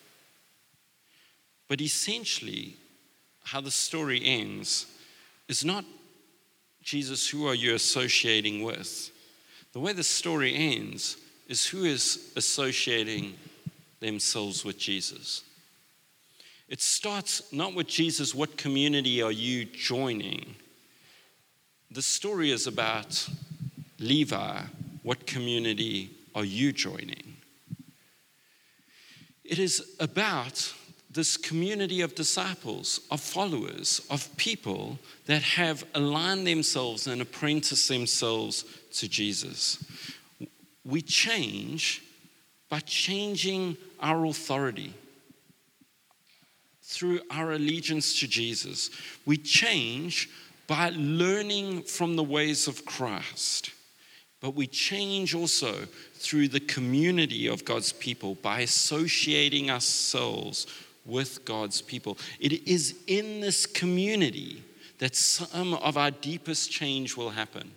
But 1.68 1.80
essentially, 1.80 2.76
how 3.44 3.60
the 3.60 3.70
story 3.70 4.20
ends 4.24 4.86
is 5.48 5.64
not 5.64 5.84
Jesus, 6.82 7.28
who 7.28 7.46
are 7.46 7.54
you 7.54 7.74
associating 7.74 8.62
with? 8.62 9.10
The 9.72 9.80
way 9.80 9.92
the 9.92 10.02
story 10.02 10.54
ends 10.54 11.16
is 11.48 11.66
who 11.66 11.84
is 11.84 12.32
associating 12.36 13.34
themselves 14.00 14.64
with 14.64 14.78
Jesus. 14.78 15.44
It 16.68 16.80
starts 16.80 17.52
not 17.52 17.74
with 17.74 17.88
Jesus, 17.88 18.34
what 18.34 18.56
community 18.56 19.22
are 19.22 19.32
you 19.32 19.64
joining? 19.64 20.54
The 21.90 22.02
story 22.02 22.52
is 22.52 22.66
about 22.66 23.28
Levi, 23.98 24.62
what 25.02 25.26
community 25.26 26.10
are 26.34 26.44
you 26.44 26.72
joining? 26.72 27.36
It 29.44 29.58
is 29.58 29.96
about 29.98 30.72
this 31.10 31.36
community 31.36 32.02
of 32.02 32.14
disciples, 32.14 33.00
of 33.10 33.20
followers, 33.20 34.00
of 34.08 34.36
people 34.36 34.96
that 35.26 35.42
have 35.42 35.84
aligned 35.94 36.46
themselves 36.46 37.08
and 37.08 37.20
apprenticed 37.20 37.88
themselves 37.88 38.64
to 38.92 39.08
Jesus. 39.08 39.84
We 40.84 41.02
change 41.02 42.04
by 42.70 42.80
changing 42.80 43.76
our 44.00 44.24
authority 44.24 44.94
through 46.82 47.20
our 47.30 47.52
allegiance 47.52 48.18
to 48.20 48.26
Jesus. 48.26 48.90
We 49.26 49.36
change 49.36 50.30
by 50.66 50.92
learning 50.96 51.82
from 51.82 52.16
the 52.16 52.24
ways 52.24 52.66
of 52.68 52.84
Christ. 52.84 53.72
But 54.40 54.54
we 54.54 54.66
change 54.66 55.34
also 55.34 55.72
through 56.14 56.48
the 56.48 56.60
community 56.60 57.46
of 57.46 57.64
God's 57.64 57.92
people 57.92 58.36
by 58.36 58.60
associating 58.60 59.70
ourselves 59.70 60.66
with 61.04 61.44
God's 61.44 61.82
people. 61.82 62.18
It 62.38 62.66
is 62.66 62.96
in 63.06 63.40
this 63.40 63.66
community 63.66 64.62
that 64.98 65.16
some 65.16 65.74
of 65.74 65.96
our 65.96 66.10
deepest 66.10 66.70
change 66.70 67.16
will 67.16 67.30
happen. 67.30 67.72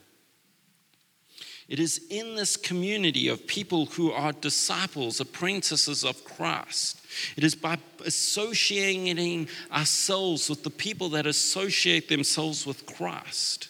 It 1.70 1.80
is 1.80 2.02
in 2.10 2.36
this 2.36 2.58
community 2.58 3.28
of 3.30 3.48
people 3.48 3.86
who 3.86 4.12
are 4.12 4.34
disciples, 4.34 5.20
apprentices 5.20 6.04
of 6.04 6.24
Christ. 6.26 7.00
It 7.38 7.44
is 7.44 7.56
by 7.56 7.78
associating 8.06 9.48
ourselves 9.72 10.50
with 10.50 10.64
the 10.64 10.70
people 10.70 11.10
that 11.10 11.26
associate 11.26 12.10
themselves 12.10 12.66
with 12.66 12.86
Christ 12.86 13.70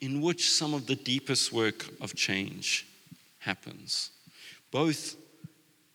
in 0.00 0.20
which 0.20 0.50
some 0.50 0.74
of 0.74 0.86
the 0.86 0.96
deepest 0.96 1.50
work 1.50 1.86
of 2.00 2.14
change 2.14 2.86
happens, 3.38 4.10
both 4.70 5.16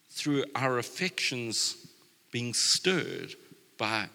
through 0.09 0.43
our 0.55 0.79
affections 0.79 1.87
being 2.31 2.53
stirred 2.53 3.35
by 3.77 4.07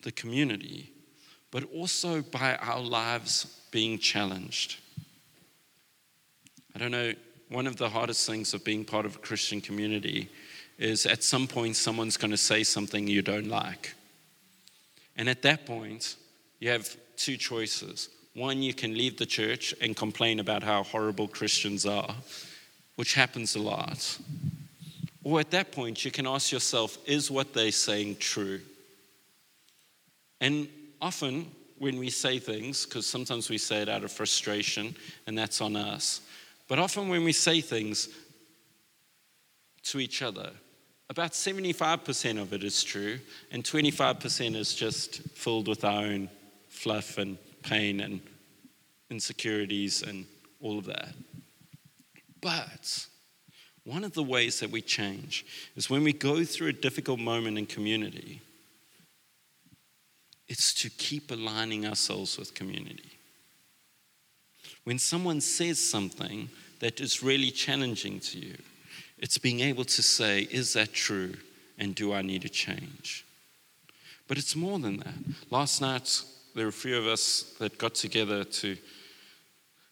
the 0.00 0.12
community, 0.12 0.92
but 1.50 1.64
also 1.74 2.22
by 2.22 2.56
our 2.56 2.80
lives 2.80 3.61
being 3.72 3.98
challenged. 3.98 4.76
I 6.76 6.78
don't 6.78 6.92
know, 6.92 7.12
one 7.48 7.66
of 7.66 7.76
the 7.76 7.88
hardest 7.88 8.26
things 8.26 8.54
of 8.54 8.64
being 8.64 8.84
part 8.84 9.04
of 9.04 9.16
a 9.16 9.18
Christian 9.18 9.60
community 9.60 10.30
is 10.78 11.04
at 11.04 11.24
some 11.24 11.46
point 11.46 11.76
someone's 11.76 12.16
going 12.16 12.30
to 12.30 12.36
say 12.36 12.62
something 12.62 13.06
you 13.06 13.22
don't 13.22 13.48
like. 13.48 13.94
And 15.16 15.28
at 15.28 15.42
that 15.42 15.66
point, 15.66 16.16
you 16.60 16.70
have 16.70 16.96
two 17.16 17.36
choices. 17.36 18.08
One, 18.34 18.62
you 18.62 18.72
can 18.72 18.96
leave 18.96 19.18
the 19.18 19.26
church 19.26 19.74
and 19.80 19.94
complain 19.94 20.40
about 20.40 20.62
how 20.62 20.82
horrible 20.82 21.28
Christians 21.28 21.84
are, 21.84 22.14
which 22.96 23.14
happens 23.14 23.54
a 23.54 23.60
lot. 23.60 24.18
Or 25.22 25.38
at 25.40 25.50
that 25.50 25.72
point, 25.72 26.04
you 26.04 26.10
can 26.10 26.26
ask 26.26 26.50
yourself, 26.50 26.96
is 27.06 27.30
what 27.30 27.52
they're 27.52 27.70
saying 27.70 28.16
true? 28.16 28.60
And 30.40 30.68
often, 31.00 31.50
when 31.82 31.98
we 31.98 32.10
say 32.10 32.38
things, 32.38 32.86
because 32.86 33.04
sometimes 33.04 33.50
we 33.50 33.58
say 33.58 33.82
it 33.82 33.88
out 33.88 34.04
of 34.04 34.12
frustration, 34.12 34.94
and 35.26 35.36
that's 35.36 35.60
on 35.60 35.74
us, 35.74 36.20
but 36.68 36.78
often 36.78 37.08
when 37.08 37.24
we 37.24 37.32
say 37.32 37.60
things 37.60 38.08
to 39.82 39.98
each 39.98 40.22
other, 40.22 40.52
about 41.10 41.32
75% 41.32 42.40
of 42.40 42.52
it 42.52 42.62
is 42.62 42.84
true, 42.84 43.18
and 43.50 43.64
25% 43.64 44.54
is 44.54 44.76
just 44.76 45.22
filled 45.30 45.66
with 45.66 45.84
our 45.84 46.04
own 46.04 46.30
fluff 46.68 47.18
and 47.18 47.36
pain 47.64 47.98
and 47.98 48.20
insecurities 49.10 50.02
and 50.02 50.24
all 50.60 50.78
of 50.78 50.84
that. 50.84 51.16
But 52.40 53.08
one 53.82 54.04
of 54.04 54.12
the 54.12 54.22
ways 54.22 54.60
that 54.60 54.70
we 54.70 54.82
change 54.82 55.44
is 55.74 55.90
when 55.90 56.04
we 56.04 56.12
go 56.12 56.44
through 56.44 56.68
a 56.68 56.72
difficult 56.72 57.18
moment 57.18 57.58
in 57.58 57.66
community, 57.66 58.40
it's 60.52 60.74
to 60.74 60.90
keep 60.90 61.30
aligning 61.30 61.86
ourselves 61.86 62.36
with 62.36 62.52
community. 62.52 63.18
When 64.84 64.98
someone 64.98 65.40
says 65.40 65.78
something 65.78 66.50
that 66.80 67.00
is 67.00 67.22
really 67.22 67.50
challenging 67.50 68.20
to 68.20 68.38
you, 68.38 68.58
it's 69.16 69.38
being 69.38 69.60
able 69.60 69.84
to 69.84 70.02
say, 70.02 70.42
Is 70.50 70.74
that 70.74 70.92
true? 70.92 71.32
And 71.78 71.94
do 71.94 72.12
I 72.12 72.20
need 72.20 72.42
to 72.42 72.50
change? 72.50 73.24
But 74.28 74.36
it's 74.36 74.54
more 74.54 74.78
than 74.78 74.98
that. 74.98 75.14
Last 75.50 75.80
night, 75.80 76.20
there 76.54 76.66
were 76.66 76.68
a 76.68 76.84
few 76.84 76.98
of 76.98 77.06
us 77.06 77.54
that 77.58 77.78
got 77.78 77.94
together 77.94 78.44
to 78.44 78.76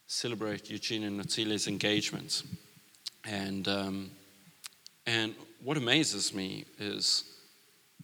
celebrate 0.07 0.71
Eugene 0.71 1.05
and 1.05 1.17
Natile's 1.17 1.69
engagement. 1.69 2.43
And, 3.25 3.67
um, 3.67 4.11
and 5.07 5.35
what 5.65 5.79
amazes 5.79 6.35
me 6.35 6.67
is 6.79 7.25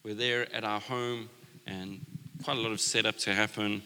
we're 0.02 0.14
there 0.14 0.50
at 0.54 0.64
our 0.64 0.80
home 0.80 1.28
and 1.66 2.00
quite 2.46 2.58
a 2.58 2.60
lot 2.60 2.70
of 2.70 2.80
setup 2.80 3.16
to 3.16 3.34
happen. 3.34 3.82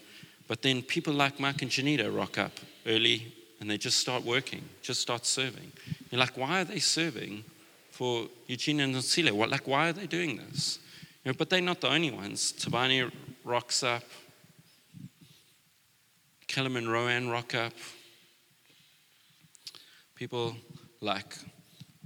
But 0.47 0.61
then 0.61 0.83
people 0.83 1.15
like 1.15 1.41
Mark 1.41 1.63
and 1.63 1.71
Janita 1.71 2.15
rock 2.15 2.37
up 2.37 2.61
early 2.85 3.33
and 3.59 3.71
they 3.71 3.79
just 3.79 3.97
start 3.97 4.23
working, 4.23 4.63
just 4.83 5.01
start 5.01 5.25
serving. 5.25 5.73
You're 6.11 6.19
like, 6.19 6.37
why 6.37 6.61
are 6.61 6.65
they 6.65 6.79
serving 6.79 7.43
for 7.91 8.27
Eugene 8.49 8.81
and 8.81 8.95
Natile? 8.95 9.33
What, 9.33 9.49
like, 9.49 9.67
why 9.67 9.89
are 9.89 9.95
they 9.95 10.07
doing 10.07 10.37
this? 10.37 10.79
You 11.25 11.31
know, 11.33 11.37
but 11.39 11.49
they're 11.49 11.63
not 11.63 11.81
the 11.81 11.89
only 11.89 12.11
ones. 12.11 12.53
Tabani 12.53 13.11
rocks 13.45 13.83
up. 13.83 14.05
Callum 16.47 16.77
and 16.77 16.93
Rowan 16.93 17.31
rock 17.31 17.55
up. 17.55 17.73
People 20.17 20.55
like 21.01 21.35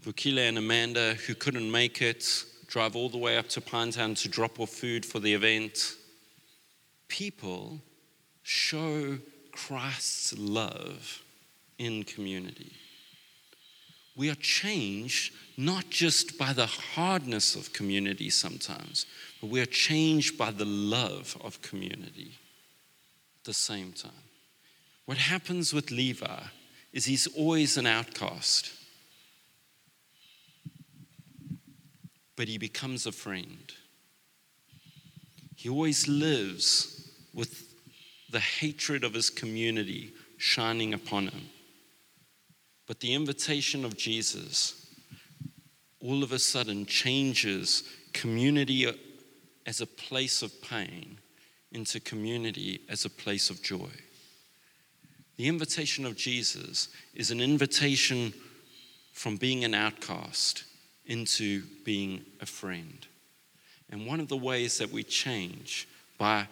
Vukile 0.02 0.48
and 0.48 0.58
Amanda 0.58 1.14
who 1.26 1.34
couldn't 1.34 1.68
make 1.68 2.00
it 2.00 2.44
drive 2.68 2.94
all 2.94 3.08
the 3.08 3.18
way 3.18 3.38
up 3.38 3.48
to 3.48 3.60
Pinetown 3.60 4.16
to 4.22 4.28
drop 4.28 4.60
off 4.60 4.70
food 4.70 5.04
for 5.04 5.18
the 5.18 5.34
event. 5.34 5.96
People 7.14 7.80
show 8.42 9.18
Christ's 9.52 10.36
love 10.36 11.22
in 11.78 12.02
community. 12.02 12.72
We 14.16 14.30
are 14.30 14.34
changed 14.34 15.32
not 15.56 15.90
just 15.90 16.36
by 16.36 16.52
the 16.52 16.66
hardness 16.66 17.54
of 17.54 17.72
community 17.72 18.30
sometimes, 18.30 19.06
but 19.40 19.48
we 19.48 19.60
are 19.60 19.66
changed 19.66 20.36
by 20.36 20.50
the 20.50 20.64
love 20.64 21.36
of 21.40 21.62
community 21.62 22.32
at 23.38 23.44
the 23.44 23.54
same 23.54 23.92
time. 23.92 24.24
What 25.04 25.18
happens 25.18 25.72
with 25.72 25.92
Levi 25.92 26.42
is 26.92 27.04
he's 27.04 27.28
always 27.28 27.76
an 27.76 27.86
outcast, 27.86 28.72
but 32.34 32.48
he 32.48 32.58
becomes 32.58 33.06
a 33.06 33.12
friend. 33.12 33.72
He 35.54 35.68
always 35.68 36.08
lives 36.08 36.93
with 37.34 37.74
the 38.30 38.40
hatred 38.40 39.04
of 39.04 39.14
his 39.14 39.30
community 39.30 40.12
shining 40.38 40.94
upon 40.94 41.28
him. 41.28 41.48
But 42.86 43.00
the 43.00 43.14
invitation 43.14 43.84
of 43.84 43.96
Jesus 43.96 44.84
all 46.04 46.22
of 46.22 46.32
a 46.32 46.38
sudden 46.38 46.84
changes 46.84 47.82
community 48.12 48.86
as 49.64 49.80
a 49.80 49.86
place 49.86 50.42
of 50.42 50.60
pain 50.60 51.18
into 51.72 51.98
community 51.98 52.80
as 52.90 53.06
a 53.06 53.10
place 53.10 53.48
of 53.48 53.62
joy. 53.62 53.88
The 55.36 55.48
invitation 55.48 56.04
of 56.04 56.14
Jesus 56.14 56.88
is 57.14 57.30
an 57.30 57.40
invitation 57.40 58.34
from 59.14 59.36
being 59.36 59.64
an 59.64 59.72
outcast 59.74 60.64
into 61.06 61.62
being 61.84 62.24
a 62.40 62.46
friend. 62.46 63.06
And 63.90 64.06
one 64.06 64.20
of 64.20 64.28
the 64.28 64.36
ways 64.36 64.78
that 64.78 64.90
we 64.90 65.02
change 65.02 65.88
by 66.18 66.46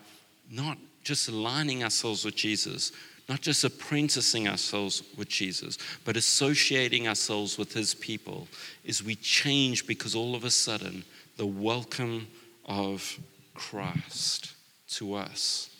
not 0.52 0.76
just 1.02 1.28
aligning 1.28 1.82
ourselves 1.82 2.24
with 2.24 2.36
Jesus, 2.36 2.92
not 3.28 3.40
just 3.40 3.64
apprenticing 3.64 4.46
ourselves 4.46 5.02
with 5.16 5.28
Jesus, 5.28 5.78
but 6.04 6.16
associating 6.16 7.08
ourselves 7.08 7.56
with 7.56 7.72
his 7.72 7.94
people, 7.94 8.46
is 8.84 9.02
we 9.02 9.14
change 9.14 9.86
because 9.86 10.14
all 10.14 10.34
of 10.34 10.44
a 10.44 10.50
sudden 10.50 11.04
the 11.36 11.46
welcome 11.46 12.28
of 12.66 13.18
Christ 13.54 14.54
to 14.88 15.14
us 15.14 15.70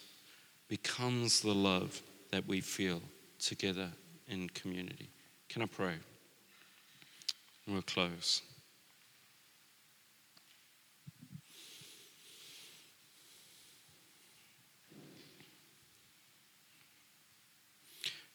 becomes 0.69 1.41
the 1.41 1.55
love 1.55 2.01
that 2.31 2.47
we 2.49 2.61
feel 2.61 3.03
together 3.39 3.89
in 4.29 4.49
community. 4.49 5.09
Can 5.49 5.63
I 5.63 5.67
pray? 5.67 5.95
we'll 7.69 7.83
close. 7.83 8.43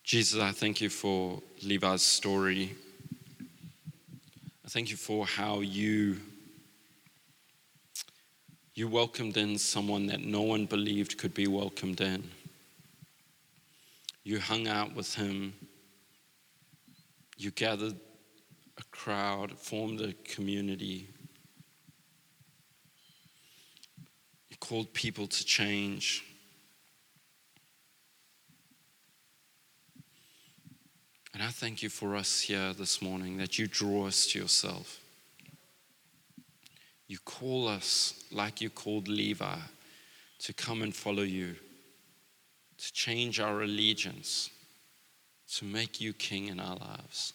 Jesus, 0.08 0.42
I 0.42 0.54
thank 0.54 0.80
you 0.80 0.90
for 0.90 1.44
Levi's 1.62 2.02
story. 2.02 2.74
I 4.64 4.70
thank 4.70 4.90
you 4.90 4.96
for 4.96 5.26
how 5.26 5.60
you 5.60 6.16
you 8.74 8.88
welcomed 8.88 9.36
in 9.36 9.58
someone 9.58 10.08
that 10.08 10.22
no 10.22 10.44
one 10.44 10.66
believed 10.66 11.18
could 11.18 11.34
be 11.34 11.48
welcomed 11.48 12.00
in. 12.00 12.24
You 14.24 14.40
hung 14.40 14.70
out 14.70 14.96
with 14.96 15.14
him. 15.14 15.54
You 17.36 17.52
gathered 17.52 17.98
a 18.78 18.84
crowd, 18.92 19.60
formed 19.60 20.00
a 20.00 20.14
community. 20.24 21.10
You 24.48 24.56
called 24.62 24.94
people 24.94 25.28
to 25.28 25.44
change. 25.44 26.24
And 31.38 31.44
I 31.46 31.50
thank 31.50 31.84
you 31.84 31.90
for 31.90 32.16
us 32.16 32.42
here 32.42 32.74
this 32.74 33.00
morning 33.00 33.38
that 33.38 33.60
you 33.60 33.68
draw 33.68 34.08
us 34.08 34.26
to 34.32 34.40
yourself. 34.40 35.00
You 37.08 37.20
call 37.26 37.68
us 37.68 38.24
like 38.32 38.60
you 38.60 38.72
called 38.72 39.08
Levi 39.08 39.60
to 40.40 40.54
come 40.54 40.82
and 40.82 40.96
follow 40.96 41.22
you, 41.22 41.56
to 42.80 42.92
change 42.92 43.40
our 43.40 43.62
allegiance, 43.62 44.50
to 45.54 45.66
make 45.66 46.02
you 46.02 46.12
king 46.12 46.48
in 46.48 46.60
our 46.60 46.78
lives. 46.78 47.34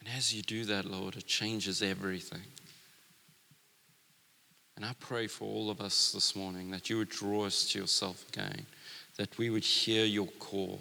And 0.00 0.08
as 0.16 0.34
you 0.34 0.40
do 0.40 0.64
that, 0.64 0.86
Lord, 0.86 1.18
it 1.18 1.26
changes 1.26 1.82
everything. 1.82 2.46
And 4.74 4.86
I 4.86 4.94
pray 4.98 5.26
for 5.26 5.44
all 5.44 5.68
of 5.68 5.82
us 5.82 6.12
this 6.12 6.34
morning 6.34 6.70
that 6.70 6.88
you 6.88 6.96
would 6.96 7.10
draw 7.10 7.44
us 7.44 7.68
to 7.72 7.78
yourself 7.78 8.24
again 8.30 8.64
that 9.18 9.36
we 9.36 9.50
would 9.50 9.64
hear 9.64 10.04
your 10.04 10.28
call. 10.38 10.80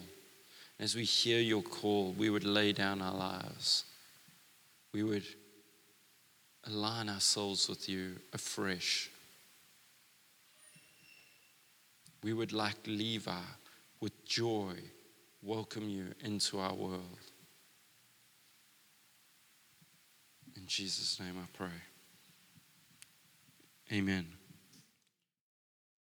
As 0.80 0.96
we 0.96 1.04
hear 1.04 1.42
your 1.42 1.64
call, 1.64 2.14
we 2.18 2.30
would 2.30 2.44
lay 2.44 2.72
down 2.72 3.02
our 3.02 3.16
lives. 3.16 3.84
We 4.94 5.04
would 5.04 5.26
align 6.66 7.10
ourselves 7.10 7.68
with 7.68 7.90
you 7.90 8.16
afresh. 8.32 9.10
We 12.24 12.34
would, 12.34 12.54
like 12.54 12.76
Levi, 12.86 13.42
with 14.00 14.26
joy, 14.26 14.76
welcome 15.42 15.90
you 15.90 16.14
into 16.24 16.60
our 16.60 16.74
world. 16.74 17.20
In 20.56 20.68
Jesus' 20.68 21.20
name 21.20 21.36
I 21.42 21.48
pray. 21.58 21.70
Amen. 23.92 24.37